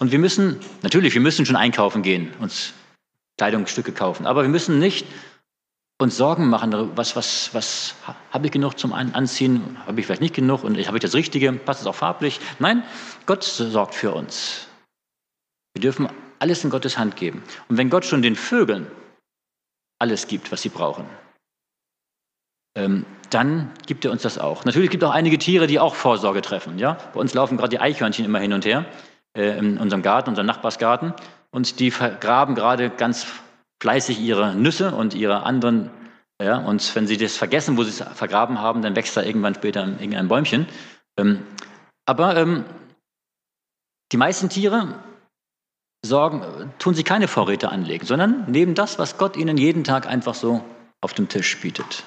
[0.00, 2.72] Und wir müssen, natürlich, wir müssen schon einkaufen gehen, uns
[3.38, 4.26] Kleidungsstücke kaufen.
[4.26, 5.06] Aber wir müssen nicht
[6.02, 7.94] uns Sorgen machen, was, was, was
[8.30, 11.52] habe ich genug zum Anziehen, habe ich vielleicht nicht genug und habe ich das Richtige,
[11.52, 12.40] passt es auch farblich?
[12.58, 12.82] Nein,
[13.26, 14.66] Gott sorgt für uns.
[15.74, 17.42] Wir dürfen alles in Gottes Hand geben.
[17.68, 18.86] Und wenn Gott schon den Vögeln
[19.98, 21.06] alles gibt, was sie brauchen,
[22.76, 24.64] ähm, dann gibt er uns das auch.
[24.64, 26.78] Natürlich gibt es auch einige Tiere, die auch Vorsorge treffen.
[26.78, 26.98] Ja?
[27.14, 28.84] Bei uns laufen gerade die Eichhörnchen immer hin und her
[29.36, 31.14] äh, in unserem Garten, unserem Nachbarsgarten
[31.50, 33.26] und die vergraben gerade ganz
[33.82, 35.90] fleißig ihre Nüsse und ihre anderen.
[36.40, 39.56] Ja, und wenn sie das vergessen, wo sie es vergraben haben, dann wächst da irgendwann
[39.56, 40.68] später irgendein Bäumchen.
[41.18, 41.44] Ähm,
[42.06, 42.64] aber ähm,
[44.12, 44.94] die meisten Tiere
[46.04, 50.34] sorgen, tun sie keine Vorräte anlegen, sondern nehmen das, was Gott ihnen jeden Tag einfach
[50.34, 50.64] so
[51.00, 52.04] auf dem Tisch bietet.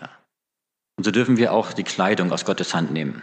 [0.00, 0.10] Ja.
[0.96, 3.22] Und so dürfen wir auch die Kleidung aus Gottes Hand nehmen.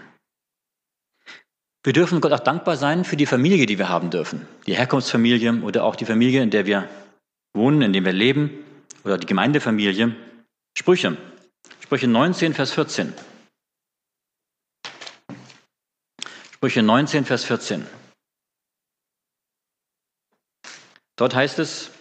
[1.83, 4.47] Wir dürfen Gott auch dankbar sein für die Familie, die wir haben dürfen.
[4.67, 6.87] Die Herkunftsfamilie oder auch die Familie, in der wir
[7.53, 8.65] wohnen, in der wir leben
[9.03, 10.15] oder die Gemeindefamilie.
[10.77, 11.17] Sprüche.
[11.81, 13.13] Sprüche 19, Vers 14.
[16.53, 17.87] Sprüche 19, Vers 14.
[21.15, 21.91] Dort heißt es,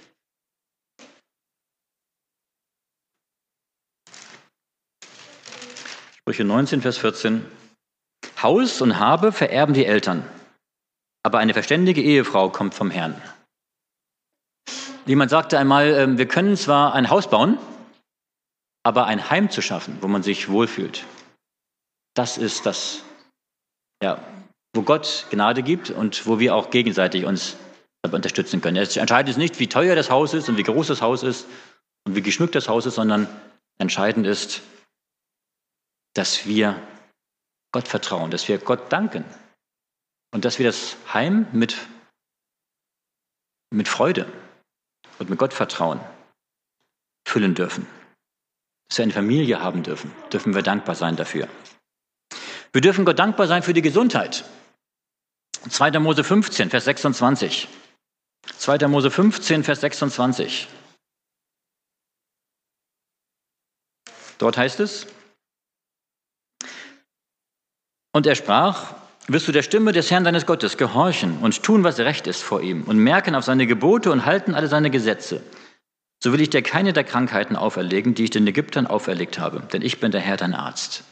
[6.19, 7.45] Sprüche 19, Vers 14,
[8.43, 10.29] Haus und Habe vererben die Eltern,
[11.23, 13.21] aber eine verständige Ehefrau kommt vom Herrn.
[15.09, 17.57] Jemand sagte einmal, ähm, wir können zwar ein Haus bauen,
[18.83, 21.07] aber ein Heim zu schaffen, wo man sich wohlfühlt,
[22.15, 23.03] das ist das,
[24.03, 24.23] ja,
[24.75, 27.57] wo Gott Gnade gibt und wo wir auch gegenseitig uns
[28.03, 28.77] unterstützen können.
[28.77, 31.47] Es entscheidend ist nicht, wie teuer das Haus ist und wie groß das Haus ist
[32.07, 33.27] und wie geschmückt das Haus ist, sondern
[33.79, 34.61] entscheidend ist,
[36.13, 36.79] dass wir
[37.73, 39.25] Gott vertrauen, dass wir Gott danken
[40.35, 41.77] und dass wir das Heim mit,
[43.71, 44.31] mit Freude
[45.19, 46.01] und mit Gott vertrauen
[47.29, 47.87] füllen dürfen.
[48.89, 51.49] Dass wir eine Familie haben dürfen, dürfen wir dankbar sein dafür.
[52.73, 54.45] Wir dürfen Gott dankbar sein für die Gesundheit.
[55.69, 55.99] 2.
[55.99, 57.69] Mose 15, Vers 26.
[58.59, 58.89] 2.
[58.89, 60.69] Mose 15, Vers 26.
[64.39, 65.07] Dort heißt es,
[68.13, 68.95] und er sprach,
[69.33, 72.63] wirst du der Stimme des Herrn deines Gottes gehorchen und tun, was recht ist vor
[72.63, 75.43] ihm und merken auf seine Gebote und halten alle seine Gesetze.
[76.23, 79.83] So will ich dir keine der Krankheiten auferlegen, die ich den Ägyptern auferlegt habe, denn
[79.83, 81.05] ich bin der Herr dein Arzt.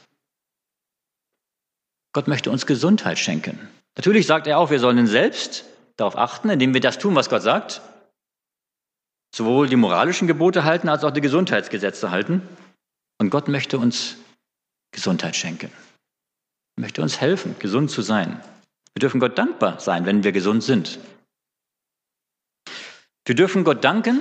[2.12, 3.59] Gott möchte uns Gesundheit schenken.
[3.96, 5.64] Natürlich sagt er auch, wir sollen selbst
[5.96, 7.83] darauf achten, indem wir das tun, was Gott sagt.
[9.35, 12.40] Sowohl die moralischen Gebote halten, als auch die Gesundheitsgesetze halten.
[13.18, 14.16] Und Gott möchte uns
[14.92, 15.70] Gesundheit schenken.
[16.77, 18.41] Er möchte uns helfen, gesund zu sein.
[18.95, 20.99] Wir dürfen Gott dankbar sein, wenn wir gesund sind.
[23.25, 24.21] Wir dürfen Gott danken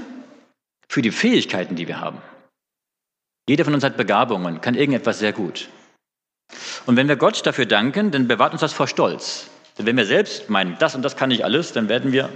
[0.90, 2.22] für die Fähigkeiten, die wir haben.
[3.48, 5.70] Jeder von uns hat Begabungen, kann irgendetwas sehr gut.
[6.86, 9.50] Und wenn wir Gott dafür danken, dann bewahrt uns das vor Stolz.
[9.78, 12.30] Denn wenn wir selbst meinen, das und das kann ich alles, dann werden wir,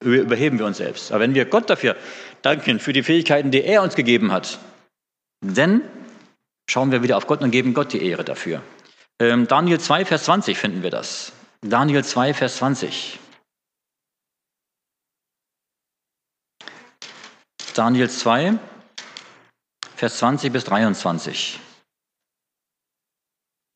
[0.00, 1.12] überheben wir uns selbst.
[1.12, 1.96] Aber wenn wir Gott dafür
[2.42, 4.58] danken, für die Fähigkeiten, die er uns gegeben hat,
[5.40, 5.82] dann
[6.68, 8.62] schauen wir wieder auf Gott und geben Gott die Ehre dafür.
[9.20, 11.32] Ähm, Daniel 2, Vers 20 finden wir das.
[11.60, 13.18] Daniel 2, Vers 20.
[17.74, 18.58] Daniel 2,
[19.96, 21.58] Vers 20 bis 23.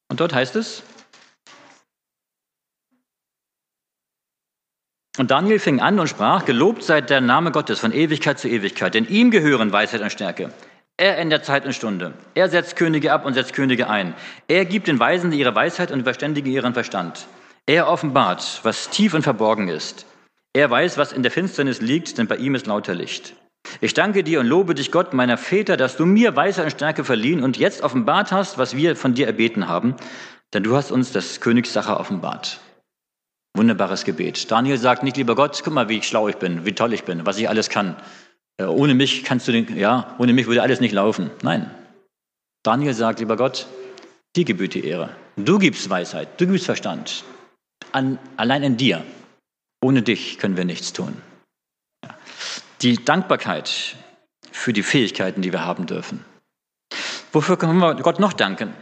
[0.08, 0.82] Und dort heißt es,
[5.18, 8.94] Und Daniel fing an und sprach, gelobt sei der Name Gottes von Ewigkeit zu Ewigkeit,
[8.94, 10.52] denn ihm gehören Weisheit und Stärke.
[10.96, 12.12] Er ändert Zeit und Stunde.
[12.34, 14.14] Er setzt Könige ab und setzt Könige ein.
[14.46, 17.26] Er gibt den Weisen ihre Weisheit und Verständigen ihren Verstand.
[17.66, 20.06] Er offenbart, was tief und verborgen ist.
[20.52, 23.34] Er weiß, was in der Finsternis liegt, denn bei ihm ist lauter Licht.
[23.80, 27.04] Ich danke dir und lobe dich, Gott meiner Väter, dass du mir Weisheit und Stärke
[27.04, 29.96] verliehen und jetzt offenbart hast, was wir von dir erbeten haben,
[30.52, 32.60] denn du hast uns das Königssache offenbart.
[33.54, 34.50] Wunderbares Gebet.
[34.50, 37.24] Daniel sagt nicht, lieber Gott, guck mal, wie schlau ich bin, wie toll ich bin,
[37.24, 37.96] was ich alles kann.
[38.58, 41.30] Äh, ohne mich kannst du den, ja, ohne mich würde alles nicht laufen.
[41.42, 41.70] Nein.
[42.62, 43.66] Daniel sagt, lieber Gott,
[44.36, 45.10] dir gebührt die Ehre.
[45.36, 47.24] Du gibst Weisheit, du gibst Verstand.
[47.92, 49.04] An, allein in dir.
[49.82, 51.20] Ohne dich können wir nichts tun.
[52.82, 53.96] Die Dankbarkeit
[54.50, 56.24] für die Fähigkeiten, die wir haben dürfen.
[57.32, 58.74] Wofür können wir Gott noch danken?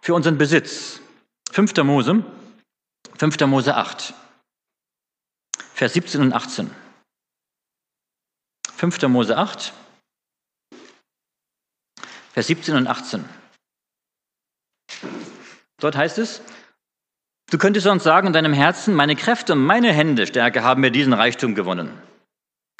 [0.00, 1.00] Für unseren Besitz.
[1.50, 1.76] 5.
[1.84, 2.24] Mose,
[3.16, 3.40] 5.
[3.46, 4.12] Mose 8,
[5.72, 6.70] Vers 17 und 18.
[8.76, 9.02] 5.
[9.08, 9.72] Mose 8,
[12.32, 13.24] Vers 17 und 18.
[15.78, 16.42] Dort heißt es,
[17.50, 20.90] du könntest sonst sagen in deinem Herzen, meine Kräfte und meine Hände Stärke haben mir
[20.90, 21.96] diesen Reichtum gewonnen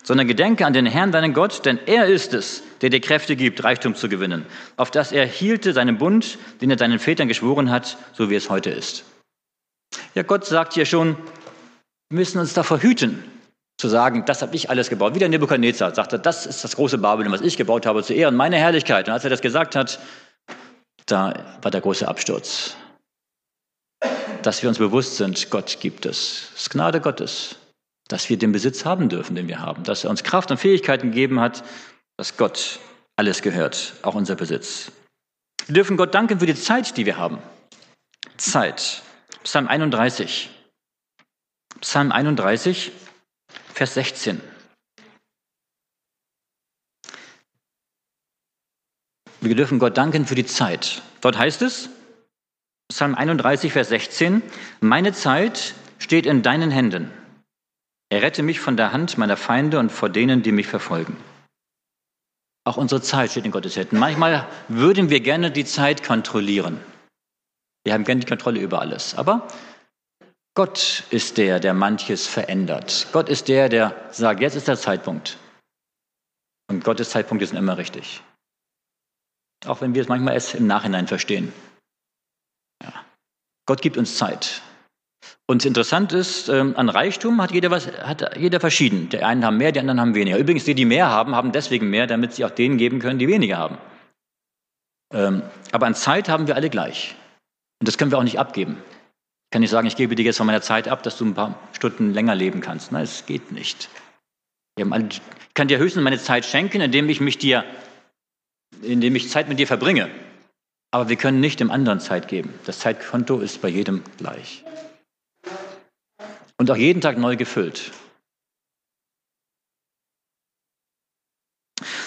[0.05, 3.65] sondern gedenke an den Herrn, deinen Gott, denn er ist es, der dir Kräfte gibt,
[3.65, 7.97] Reichtum zu gewinnen, auf das er hielte seinen Bund, den er deinen Vätern geschworen hat,
[8.13, 9.05] so wie es heute ist.
[10.15, 11.17] Ja, Gott sagt hier schon,
[12.11, 13.25] wir müssen uns davor hüten,
[13.77, 15.15] zu sagen, das habe ich alles gebaut.
[15.15, 18.37] Wie der Nebukadnezar sagte, das ist das große Babylon, was ich gebaut habe, zu Ehren
[18.37, 19.09] meiner Herrlichkeit.
[19.09, 19.99] Und als er das gesagt hat,
[21.07, 22.77] da war der große Absturz.
[24.43, 26.51] Dass wir uns bewusst sind, Gott gibt es.
[26.55, 27.57] Es ist Gnade Gottes
[28.09, 31.11] dass wir den Besitz haben dürfen, den wir haben, dass er uns Kraft und Fähigkeiten
[31.11, 31.65] gegeben hat,
[32.17, 32.79] dass Gott
[33.17, 34.93] alles gehört, auch unser Besitz.
[35.67, 37.39] Wir dürfen Gott danken für die Zeit, die wir haben.
[38.37, 39.03] Zeit.
[39.45, 40.51] Psalm 31.
[41.81, 42.93] Psalm 31,
[43.73, 44.41] Vers 16.
[49.41, 51.03] Wir dürfen Gott danken für die Zeit.
[51.21, 51.91] Dort heißt es,
[52.89, 54.43] Psalm 31, Vers 16,
[54.81, 57.11] meine Zeit steht in deinen Händen.
[58.11, 61.17] Errette mich von der Hand meiner Feinde und vor denen, die mich verfolgen.
[62.65, 63.99] Auch unsere Zeit steht in Gottes Händen.
[63.99, 66.81] Manchmal würden wir gerne die Zeit kontrollieren.
[67.85, 69.15] Wir haben gerne die Kontrolle über alles.
[69.15, 69.47] Aber
[70.55, 73.09] Gott ist der, der manches verändert.
[73.13, 75.37] Gott ist der, der sagt, jetzt ist der Zeitpunkt.
[76.69, 78.23] Und Gottes Zeitpunkte sind immer richtig.
[79.67, 81.53] Auch wenn wir es manchmal erst im Nachhinein verstehen.
[82.83, 82.93] Ja.
[83.67, 84.63] Gott gibt uns Zeit.
[85.47, 89.09] Und interessant ist, ähm, an Reichtum hat jeder, was, hat jeder verschieden.
[89.09, 90.39] Die einen haben mehr, die anderen haben weniger.
[90.39, 93.29] Übrigens, die, die mehr haben, haben deswegen mehr, damit sie auch denen geben können, die
[93.29, 93.79] weniger haben.
[95.13, 97.15] Ähm, aber an Zeit haben wir alle gleich.
[97.81, 98.83] Und das können wir auch nicht abgeben.
[99.55, 101.57] Kann nicht sagen, ich gebe dir jetzt von meiner Zeit ab, dass du ein paar
[101.71, 102.91] Stunden länger leben kannst.
[102.91, 103.89] Nein, es geht nicht.
[104.77, 104.85] Ich
[105.55, 107.65] kann dir höchstens meine Zeit schenken, indem ich mich dir,
[108.83, 110.11] indem ich Zeit mit dir verbringe.
[110.91, 112.53] Aber wir können nicht dem anderen Zeit geben.
[112.67, 114.65] Das Zeitkonto ist bei jedem gleich.
[116.57, 117.93] Und auch jeden Tag neu gefüllt.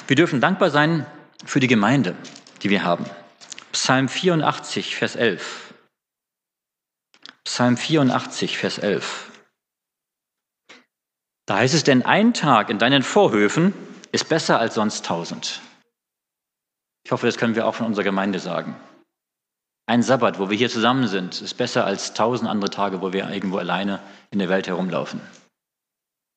[0.06, 1.06] Wir dürfen dankbar sein
[1.46, 2.14] für die Gemeinde,
[2.62, 3.06] die wir haben.
[3.72, 5.67] Psalm 84, Vers 11.
[7.48, 9.32] Psalm 84, Vers 11.
[11.46, 13.74] Da heißt es, denn ein Tag in deinen Vorhöfen
[14.12, 15.62] ist besser als sonst tausend.
[17.06, 18.76] Ich hoffe, das können wir auch von unserer Gemeinde sagen.
[19.86, 23.30] Ein Sabbat, wo wir hier zusammen sind, ist besser als tausend andere Tage, wo wir
[23.30, 25.22] irgendwo alleine in der Welt herumlaufen.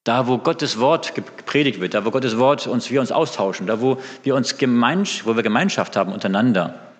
[0.04, 3.80] Da, wo Gottes Wort gepredigt wird, da, wo Gottes Wort uns, wir uns austauschen, da,
[3.80, 6.92] wo wir uns Gemeinschaft, wo wir Gemeinschaft haben untereinander,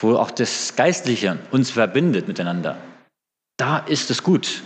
[0.00, 2.76] wo auch das Geistliche uns verbindet miteinander,
[3.58, 4.62] da ist es gut.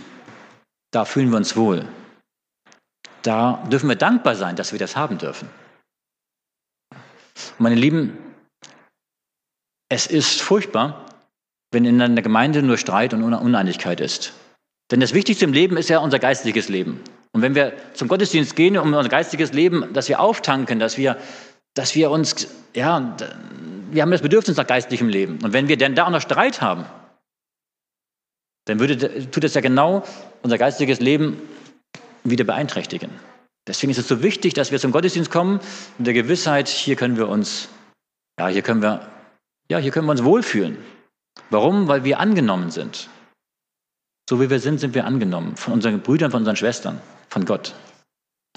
[0.91, 1.85] Da fühlen wir uns wohl.
[3.23, 5.49] Da dürfen wir dankbar sein, dass wir das haben dürfen.
[7.57, 8.17] Meine Lieben,
[9.89, 11.05] es ist furchtbar,
[11.71, 14.33] wenn in einer Gemeinde nur Streit und Uneinigkeit ist.
[14.91, 17.01] Denn das Wichtigste im Leben ist ja unser geistliches Leben.
[17.31, 21.17] Und wenn wir zum Gottesdienst gehen, um unser geistiges Leben, dass wir auftanken, dass wir,
[21.73, 23.15] dass wir uns, ja,
[23.89, 25.39] wir haben das Bedürfnis nach geistlichem Leben.
[25.43, 26.85] Und wenn wir denn da auch noch Streit haben,
[28.65, 30.03] dann würde, tut das ja genau
[30.41, 31.41] unser geistiges Leben
[32.23, 33.11] wieder beeinträchtigen.
[33.67, 35.59] Deswegen ist es so wichtig, dass wir zum Gottesdienst kommen
[35.97, 37.69] mit der Gewissheit, hier können wir uns,
[38.39, 39.07] ja, hier können wir,
[39.69, 40.77] ja, hier können wir uns wohlfühlen.
[41.49, 41.87] Warum?
[41.87, 43.09] Weil wir angenommen sind.
[44.29, 47.73] So wie wir sind, sind wir angenommen von unseren Brüdern, von unseren Schwestern, von Gott.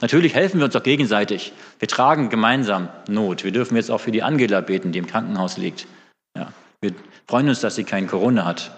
[0.00, 1.52] Natürlich helfen wir uns auch gegenseitig.
[1.78, 3.44] Wir tragen gemeinsam Not.
[3.44, 5.86] Wir dürfen jetzt auch für die Angela beten, die im Krankenhaus liegt.
[6.36, 6.92] Ja, wir
[7.26, 8.72] freuen uns, dass sie kein Corona hat.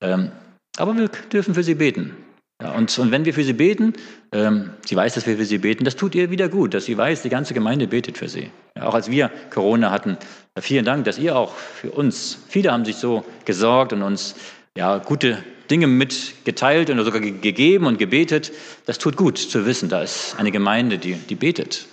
[0.00, 0.30] Ähm,
[0.76, 2.16] aber wir dürfen für sie beten.
[2.62, 3.92] Ja, und, und, wenn wir für sie beten,
[4.32, 6.96] ähm, sie weiß, dass wir für sie beten, das tut ihr wieder gut, dass sie
[6.96, 8.50] weiß, die ganze Gemeinde betet für sie.
[8.74, 10.16] Ja, auch als wir Corona hatten,
[10.56, 14.36] ja, vielen Dank, dass ihr auch für uns, viele haben sich so gesorgt und uns
[14.74, 18.52] ja, gute Dinge mitgeteilt und sogar gegeben und gebetet.
[18.86, 21.86] Das tut gut zu wissen, da ist eine Gemeinde, die, die betet.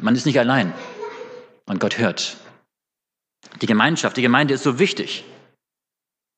[0.00, 0.72] Man ist nicht allein
[1.66, 2.36] und Gott hört.
[3.60, 5.24] Die Gemeinschaft, die Gemeinde ist so wichtig.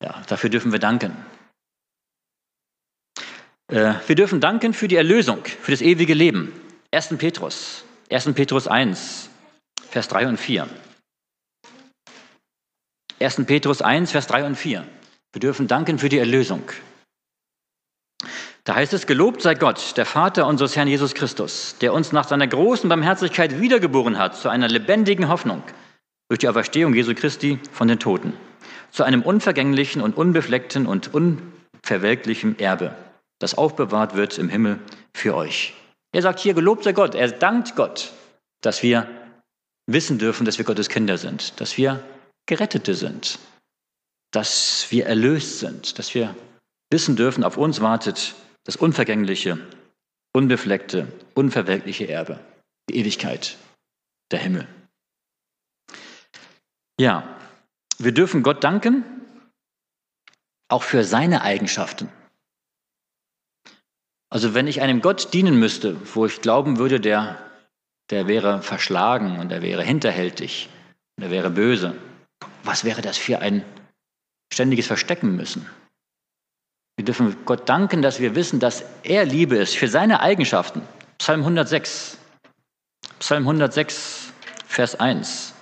[0.03, 1.15] Ja, dafür dürfen wir danken.
[3.75, 6.53] Äh, wir dürfen danken für die Erlösung, für das ewige Leben.
[6.93, 7.17] 1.
[7.19, 8.33] Petrus, 1.
[8.35, 9.29] Petrus 1,
[9.91, 10.69] Vers 3 und 4.
[13.21, 13.47] 1.
[13.47, 14.87] Petrus 1, Vers 3 und 4.
[15.33, 16.63] Wir dürfen danken für die Erlösung.
[18.63, 22.29] Da heißt es, gelobt sei Gott, der Vater unseres Herrn Jesus Christus, der uns nach
[22.29, 25.65] seiner großen Barmherzigkeit wiedergeboren hat zu einer lebendigen Hoffnung
[26.29, 28.35] durch die Auferstehung Jesu Christi von den Toten,
[28.93, 32.95] zu einem unvergänglichen und unbefleckten und unverwelklichen Erbe,
[33.39, 34.81] das aufbewahrt wird im Himmel
[35.15, 35.75] für euch.
[36.13, 38.13] Er sagt hier, gelobt sei Gott, er dankt Gott,
[38.61, 39.09] dass wir
[39.87, 42.03] wissen dürfen, dass wir Gottes Kinder sind, dass wir
[42.47, 43.39] Gerettete sind,
[44.31, 46.35] dass wir erlöst sind, dass wir
[46.91, 49.59] wissen dürfen, auf uns wartet das unvergängliche,
[50.33, 52.41] unbefleckte, unverwelkliche Erbe,
[52.89, 53.57] die Ewigkeit,
[54.31, 54.67] der Himmel.
[56.99, 57.39] Ja,
[57.99, 59.05] wir dürfen Gott danken,
[60.69, 62.09] auch für seine Eigenschaften.
[64.35, 67.39] Also wenn ich einem Gott dienen müsste, wo ich glauben würde, der,
[68.11, 70.69] der wäre verschlagen und er wäre hinterhältig
[71.17, 71.97] und er wäre böse,
[72.65, 73.65] was wäre das für ein
[74.53, 75.71] ständiges Verstecken müssen.
[76.97, 80.83] Wir dürfen Gott danken, dass wir wissen, dass er Liebe ist für seine Eigenschaften.
[81.19, 82.19] Psalm 106.
[83.21, 84.33] Psalm 106,
[84.67, 85.55] Vers 1.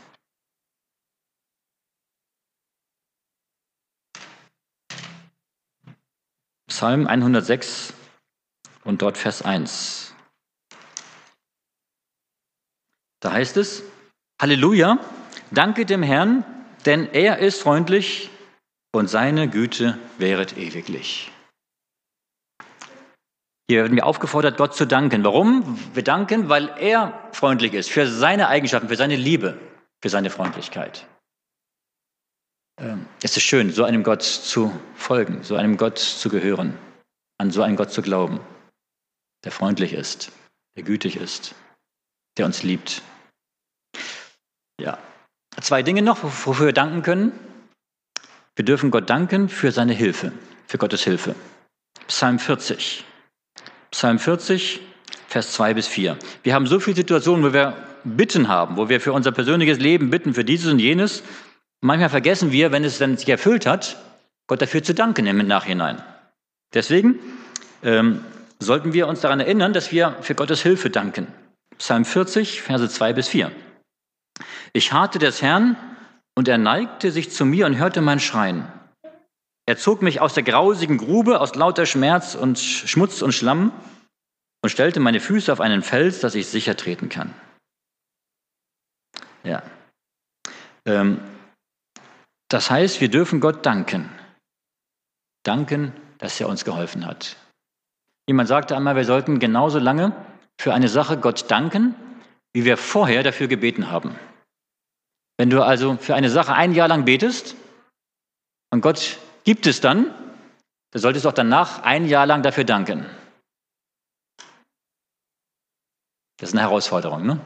[6.68, 7.92] Psalm 106
[8.84, 10.14] und dort Vers 1.
[13.20, 13.84] Da heißt es,
[14.40, 14.98] Halleluja,
[15.50, 16.44] danke dem Herrn,
[16.86, 18.30] denn er ist freundlich
[18.92, 21.30] und seine Güte wäret ewiglich.
[23.68, 25.24] Hier werden wir aufgefordert, Gott zu danken.
[25.24, 25.78] Warum?
[25.94, 29.56] Wir danken, weil er freundlich ist, für seine Eigenschaften, für seine Liebe,
[30.02, 31.06] für seine Freundlichkeit.
[32.80, 36.76] Ähm, es ist schön, so einem Gott zu folgen, so einem Gott zu gehören,
[37.38, 38.40] an so einen Gott zu glauben,
[39.44, 40.32] der freundlich ist,
[40.76, 41.54] der gütig ist,
[42.38, 43.02] der uns liebt.
[44.80, 44.98] Ja,
[45.60, 47.32] zwei Dinge noch, wofür wir danken können.
[48.56, 50.32] Wir dürfen Gott danken für seine Hilfe,
[50.66, 51.34] für Gottes Hilfe.
[52.08, 53.04] Psalm 40.
[53.90, 54.80] Psalm 40,
[55.28, 56.18] Vers 2 bis 4.
[56.42, 60.10] Wir haben so viele Situationen, wo wir Bitten haben, wo wir für unser persönliches Leben
[60.10, 61.22] bitten, für dieses und jenes.
[61.80, 63.96] Manchmal vergessen wir, wenn es dann sich erfüllt hat,
[64.48, 66.02] Gott dafür zu danken im Nachhinein.
[66.74, 67.18] Deswegen
[67.82, 68.24] ähm,
[68.62, 71.26] sollten wir uns daran erinnern, dass wir für Gottes Hilfe danken.
[71.78, 73.52] Psalm 40, Verse 2 bis 4.
[74.72, 75.76] Ich harrte des Herrn
[76.34, 78.66] und er neigte sich zu mir und hörte mein Schreien.
[79.66, 83.72] Er zog mich aus der grausigen Grube, aus lauter Schmerz und Schmutz und Schlamm
[84.62, 87.34] und stellte meine Füße auf einen Fels, dass ich sicher treten kann.
[89.44, 89.62] Ja.
[90.84, 91.20] Ähm,
[92.48, 94.10] das heißt, wir dürfen Gott danken.
[95.42, 97.36] Danken, dass er uns geholfen hat.
[98.28, 100.12] Jemand sagte einmal, wir sollten genauso lange
[100.60, 101.94] für eine Sache Gott danken,
[102.52, 104.16] wie wir vorher dafür gebeten haben.
[105.38, 107.56] Wenn du also für eine Sache ein Jahr lang betest
[108.70, 110.14] und Gott gibt es dann,
[110.92, 113.06] dann solltest du auch danach ein Jahr lang dafür danken.
[116.38, 117.40] Das ist eine Herausforderung, ne?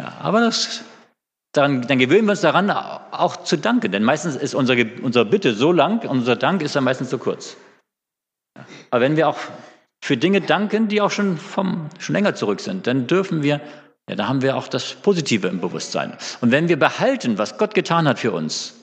[0.00, 0.84] Ja, aber das,
[1.52, 3.92] dann, dann gewöhnen wir uns daran, auch zu danken.
[3.92, 7.56] Denn meistens ist unsere, unsere Bitte so lang, unser Dank ist dann meistens so kurz.
[8.90, 9.38] Aber wenn wir auch
[10.02, 13.60] für Dinge danken, die auch schon, vom, schon länger zurück sind, dann dürfen wir,
[14.08, 16.16] ja, da haben wir auch das Positive im Bewusstsein.
[16.40, 18.74] Und wenn wir behalten, was Gott getan hat für uns,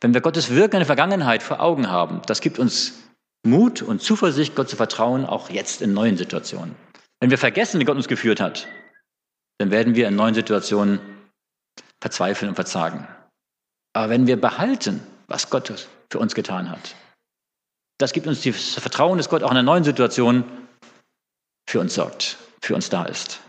[0.00, 2.92] wenn wir Gottes Wirken in der Vergangenheit vor Augen haben, das gibt uns
[3.44, 6.76] Mut und Zuversicht, Gott zu vertrauen, auch jetzt in neuen Situationen.
[7.18, 8.68] Wenn wir vergessen, wie Gott uns geführt hat,
[9.58, 11.00] dann werden wir in neuen Situationen
[12.00, 13.06] verzweifeln und verzagen.
[13.94, 16.94] Aber wenn wir behalten, was Gott für uns getan hat,
[18.02, 20.44] das gibt uns das Vertrauen, dass Gott auch in einer neuen Situation
[21.68, 23.40] für uns sorgt, für uns da ist.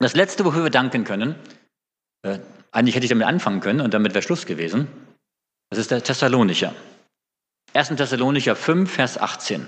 [0.00, 1.36] Das Letzte, wofür wir danken können,
[2.22, 2.40] äh,
[2.72, 4.88] eigentlich hätte ich damit anfangen können und damit wäre Schluss gewesen,
[5.70, 6.74] das ist der Thessalonicher.
[7.74, 7.90] 1.
[7.90, 9.66] Thessalonicher 5, Vers 18.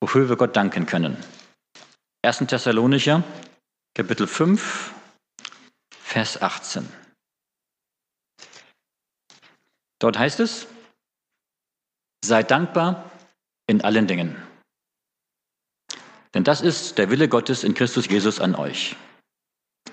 [0.00, 1.16] Wofür wir Gott danken können.
[2.22, 2.38] 1.
[2.46, 3.24] Thessalonicher,
[3.96, 4.92] Kapitel 5,
[5.90, 6.88] Vers 18.
[9.98, 10.68] Dort heißt es,
[12.26, 13.10] seid dankbar
[13.66, 14.36] in allen Dingen.
[16.34, 18.96] Denn das ist der Wille Gottes in Christus Jesus an euch.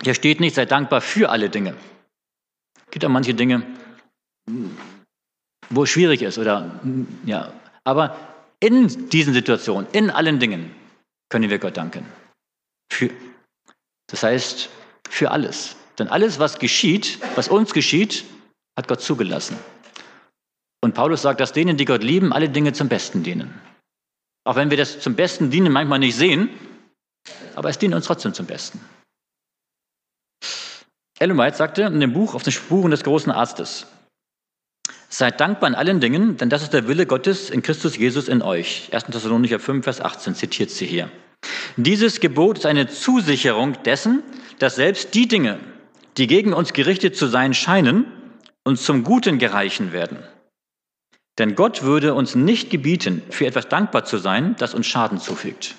[0.04, 1.76] Hier steht nicht, seid dankbar für alle Dinge.
[2.86, 3.66] Es gibt auch manche Dinge,
[5.70, 6.82] wo es schwierig ist oder
[7.26, 7.54] ja,
[7.84, 8.18] aber
[8.60, 10.74] in diesen Situationen, in allen Dingen
[11.30, 12.06] können wir Gott danken.
[12.92, 13.10] Für,
[14.08, 14.70] das heißt,
[15.10, 15.76] für alles.
[15.98, 18.26] Denn alles, was geschieht, was uns geschieht,
[18.78, 19.58] hat Gott zugelassen.
[20.82, 23.54] Und Paulus sagt, dass denen, die Gott lieben, alle Dinge zum Besten dienen.
[24.44, 26.50] Auch wenn wir das zum Besten dienen manchmal nicht sehen,
[27.56, 28.80] aber es dient uns trotzdem zum Besten.
[31.20, 33.86] Ellen White sagte in dem Buch Auf den Spuren des großen Arztes,
[35.14, 38.42] Seid dankbar in allen Dingen, denn das ist der Wille Gottes in Christus Jesus in
[38.42, 38.88] euch.
[38.94, 39.04] 1.
[39.04, 41.12] Thessalonicher 5, Vers 18 zitiert sie hier.
[41.76, 44.24] Dieses Gebot ist eine Zusicherung dessen,
[44.60, 45.60] dass selbst die Dinge,
[46.18, 48.06] die gegen uns gerichtet zu sein scheinen,
[48.64, 50.20] uns zum Guten gereichen werden.
[51.42, 55.74] Denn Gott würde uns nicht gebieten, für etwas dankbar zu sein, das uns Schaden zufügt.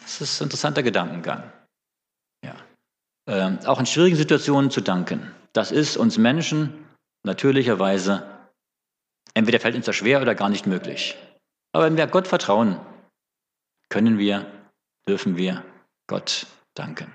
[0.00, 1.52] Das ist ein interessanter Gedankengang.
[2.44, 2.56] Ja.
[3.28, 5.32] Ähm, auch in schwierigen Situationen zu danken.
[5.52, 6.88] Das ist uns Menschen
[7.22, 8.26] natürlicherweise
[9.34, 11.16] entweder fällt uns das schwer oder gar nicht möglich.
[11.72, 12.80] Aber wenn wir Gott vertrauen,
[13.90, 14.44] können wir,
[15.06, 15.64] dürfen wir
[16.08, 17.14] Gott danken.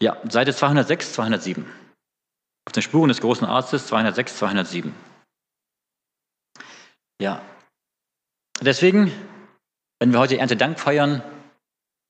[0.00, 1.64] Ja, Seite 206, 207.
[2.70, 4.94] Auf den Spuren des großen Arztes 206, 207.
[7.20, 7.42] Ja,
[8.60, 9.10] deswegen,
[9.98, 11.20] wenn wir heute Erntedank feiern,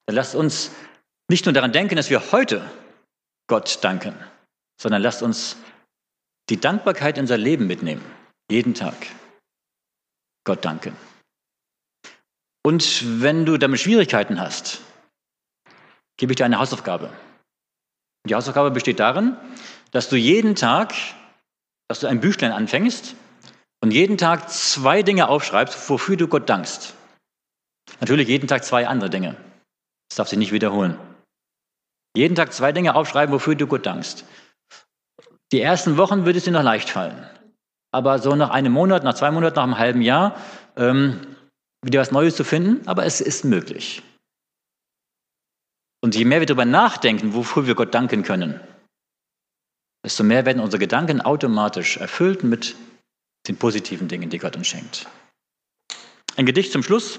[0.04, 0.70] dann lasst uns
[1.30, 2.70] nicht nur daran denken, dass wir heute
[3.46, 4.14] Gott danken,
[4.78, 5.56] sondern lasst uns
[6.50, 8.04] die Dankbarkeit in unser Leben mitnehmen.
[8.50, 8.94] Jeden Tag.
[10.44, 10.94] Gott danken.
[12.62, 14.82] Und wenn du damit Schwierigkeiten hast,
[16.18, 17.10] gebe ich dir eine Hausaufgabe.
[18.28, 19.38] Die Hausaufgabe besteht darin,
[19.90, 20.94] dass du jeden Tag,
[21.88, 23.14] dass du ein Büchlein anfängst
[23.82, 26.94] und jeden Tag zwei Dinge aufschreibst, wofür du Gott dankst.
[28.00, 29.36] Natürlich jeden Tag zwei andere Dinge.
[30.08, 30.98] Das darf sich nicht wiederholen.
[32.16, 34.24] Jeden Tag zwei Dinge aufschreiben, wofür du Gott dankst.
[35.52, 37.28] Die ersten Wochen wird es dir noch leicht fallen.
[37.92, 40.36] Aber so nach einem Monat, nach zwei Monaten, nach einem halben Jahr
[40.76, 41.26] ähm,
[41.82, 44.02] wieder was Neues zu finden, aber es ist möglich.
[46.02, 48.60] Und je mehr wir darüber nachdenken, wofür wir Gott danken können,
[50.04, 52.76] desto mehr werden unsere Gedanken automatisch erfüllt mit
[53.48, 55.06] den positiven Dingen, die Gott uns schenkt.
[56.36, 57.18] Ein Gedicht zum Schluss.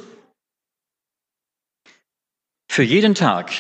[2.70, 3.52] Für jeden Tag,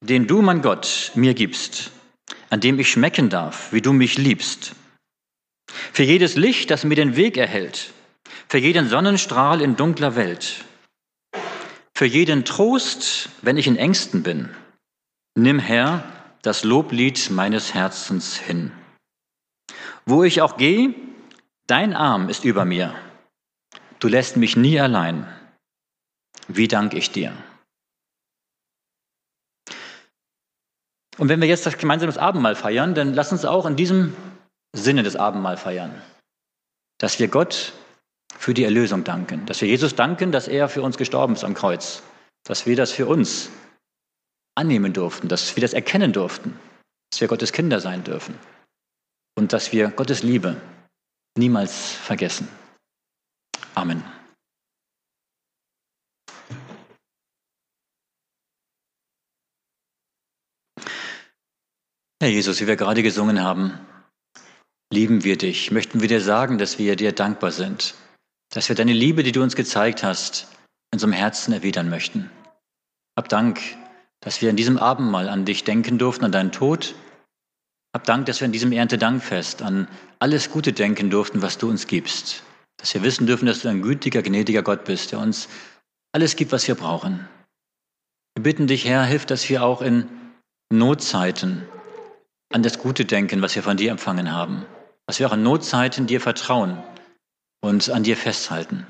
[0.00, 1.92] den du, mein Gott, mir gibst,
[2.50, 4.74] an dem ich schmecken darf, wie du mich liebst.
[5.92, 7.92] Für jedes Licht, das mir den Weg erhält,
[8.48, 10.64] für jeden Sonnenstrahl in dunkler Welt,
[11.94, 14.50] für jeden Trost, wenn ich in Ängsten bin.
[15.34, 18.72] Nimm, Herr, das Loblied meines Herzens hin.
[20.06, 20.94] Wo ich auch gehe,
[21.66, 22.94] dein Arm ist über mir.
[23.98, 25.26] Du lässt mich nie allein.
[26.46, 27.32] Wie dank ich dir.
[31.18, 34.14] Und wenn wir jetzt das gemeinsame Abendmahl feiern, dann lass uns auch in diesem
[34.72, 36.00] Sinne das Abendmahl feiern.
[36.98, 37.72] Dass wir Gott
[38.38, 39.44] für die Erlösung danken.
[39.46, 42.02] Dass wir Jesus danken, dass er für uns gestorben ist am Kreuz.
[42.44, 43.50] Dass wir das für uns
[44.58, 46.58] annehmen durften, dass wir das erkennen durften,
[47.10, 48.34] dass wir Gottes Kinder sein dürfen
[49.36, 50.60] und dass wir Gottes Liebe
[51.36, 52.48] niemals vergessen.
[53.74, 54.02] Amen.
[62.20, 63.78] Herr Jesus, wie wir gerade gesungen haben,
[64.92, 67.94] lieben wir dich, möchten wir dir sagen, dass wir dir dankbar sind,
[68.50, 70.48] dass wir deine Liebe, die du uns gezeigt hast,
[70.90, 72.28] in unserem Herzen erwidern möchten.
[73.16, 73.60] Hab Dank,
[74.20, 76.94] dass wir in diesem Abendmahl an dich denken durften, an deinen Tod.
[77.94, 79.88] Hab Dank, dass wir in diesem Erntedankfest an
[80.18, 82.42] alles Gute denken durften, was du uns gibst.
[82.76, 85.48] Dass wir wissen dürfen, dass du ein gütiger, gnädiger Gott bist, der uns
[86.12, 87.28] alles gibt, was wir brauchen.
[88.34, 90.08] Wir bitten dich, Herr, hilf, dass wir auch in
[90.70, 91.66] Notzeiten
[92.52, 94.66] an das Gute denken, was wir von dir empfangen haben.
[95.06, 96.82] Dass wir auch in Notzeiten dir vertrauen
[97.60, 98.86] und an dir festhalten.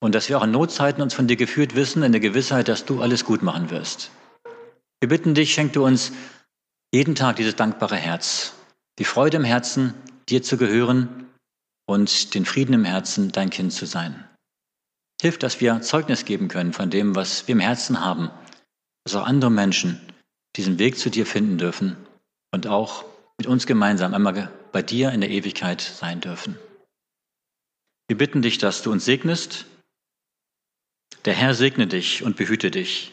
[0.00, 2.84] Und dass wir auch in Notzeiten uns von dir geführt wissen, in der Gewissheit, dass
[2.84, 4.10] du alles gut machen wirst.
[5.02, 6.12] Wir bitten dich, schenk du uns
[6.94, 8.54] jeden Tag dieses dankbare Herz,
[9.00, 9.94] die Freude im Herzen,
[10.28, 11.26] dir zu gehören
[11.86, 14.24] und den Frieden im Herzen, dein Kind zu sein.
[15.20, 18.30] Hilf, dass wir Zeugnis geben können von dem, was wir im Herzen haben,
[19.02, 20.00] dass auch andere Menschen
[20.54, 21.96] diesen Weg zu dir finden dürfen
[22.52, 23.04] und auch
[23.38, 26.56] mit uns gemeinsam einmal bei dir in der Ewigkeit sein dürfen.
[28.06, 29.66] Wir bitten dich, dass du uns segnest.
[31.24, 33.12] Der Herr segne dich und behüte dich.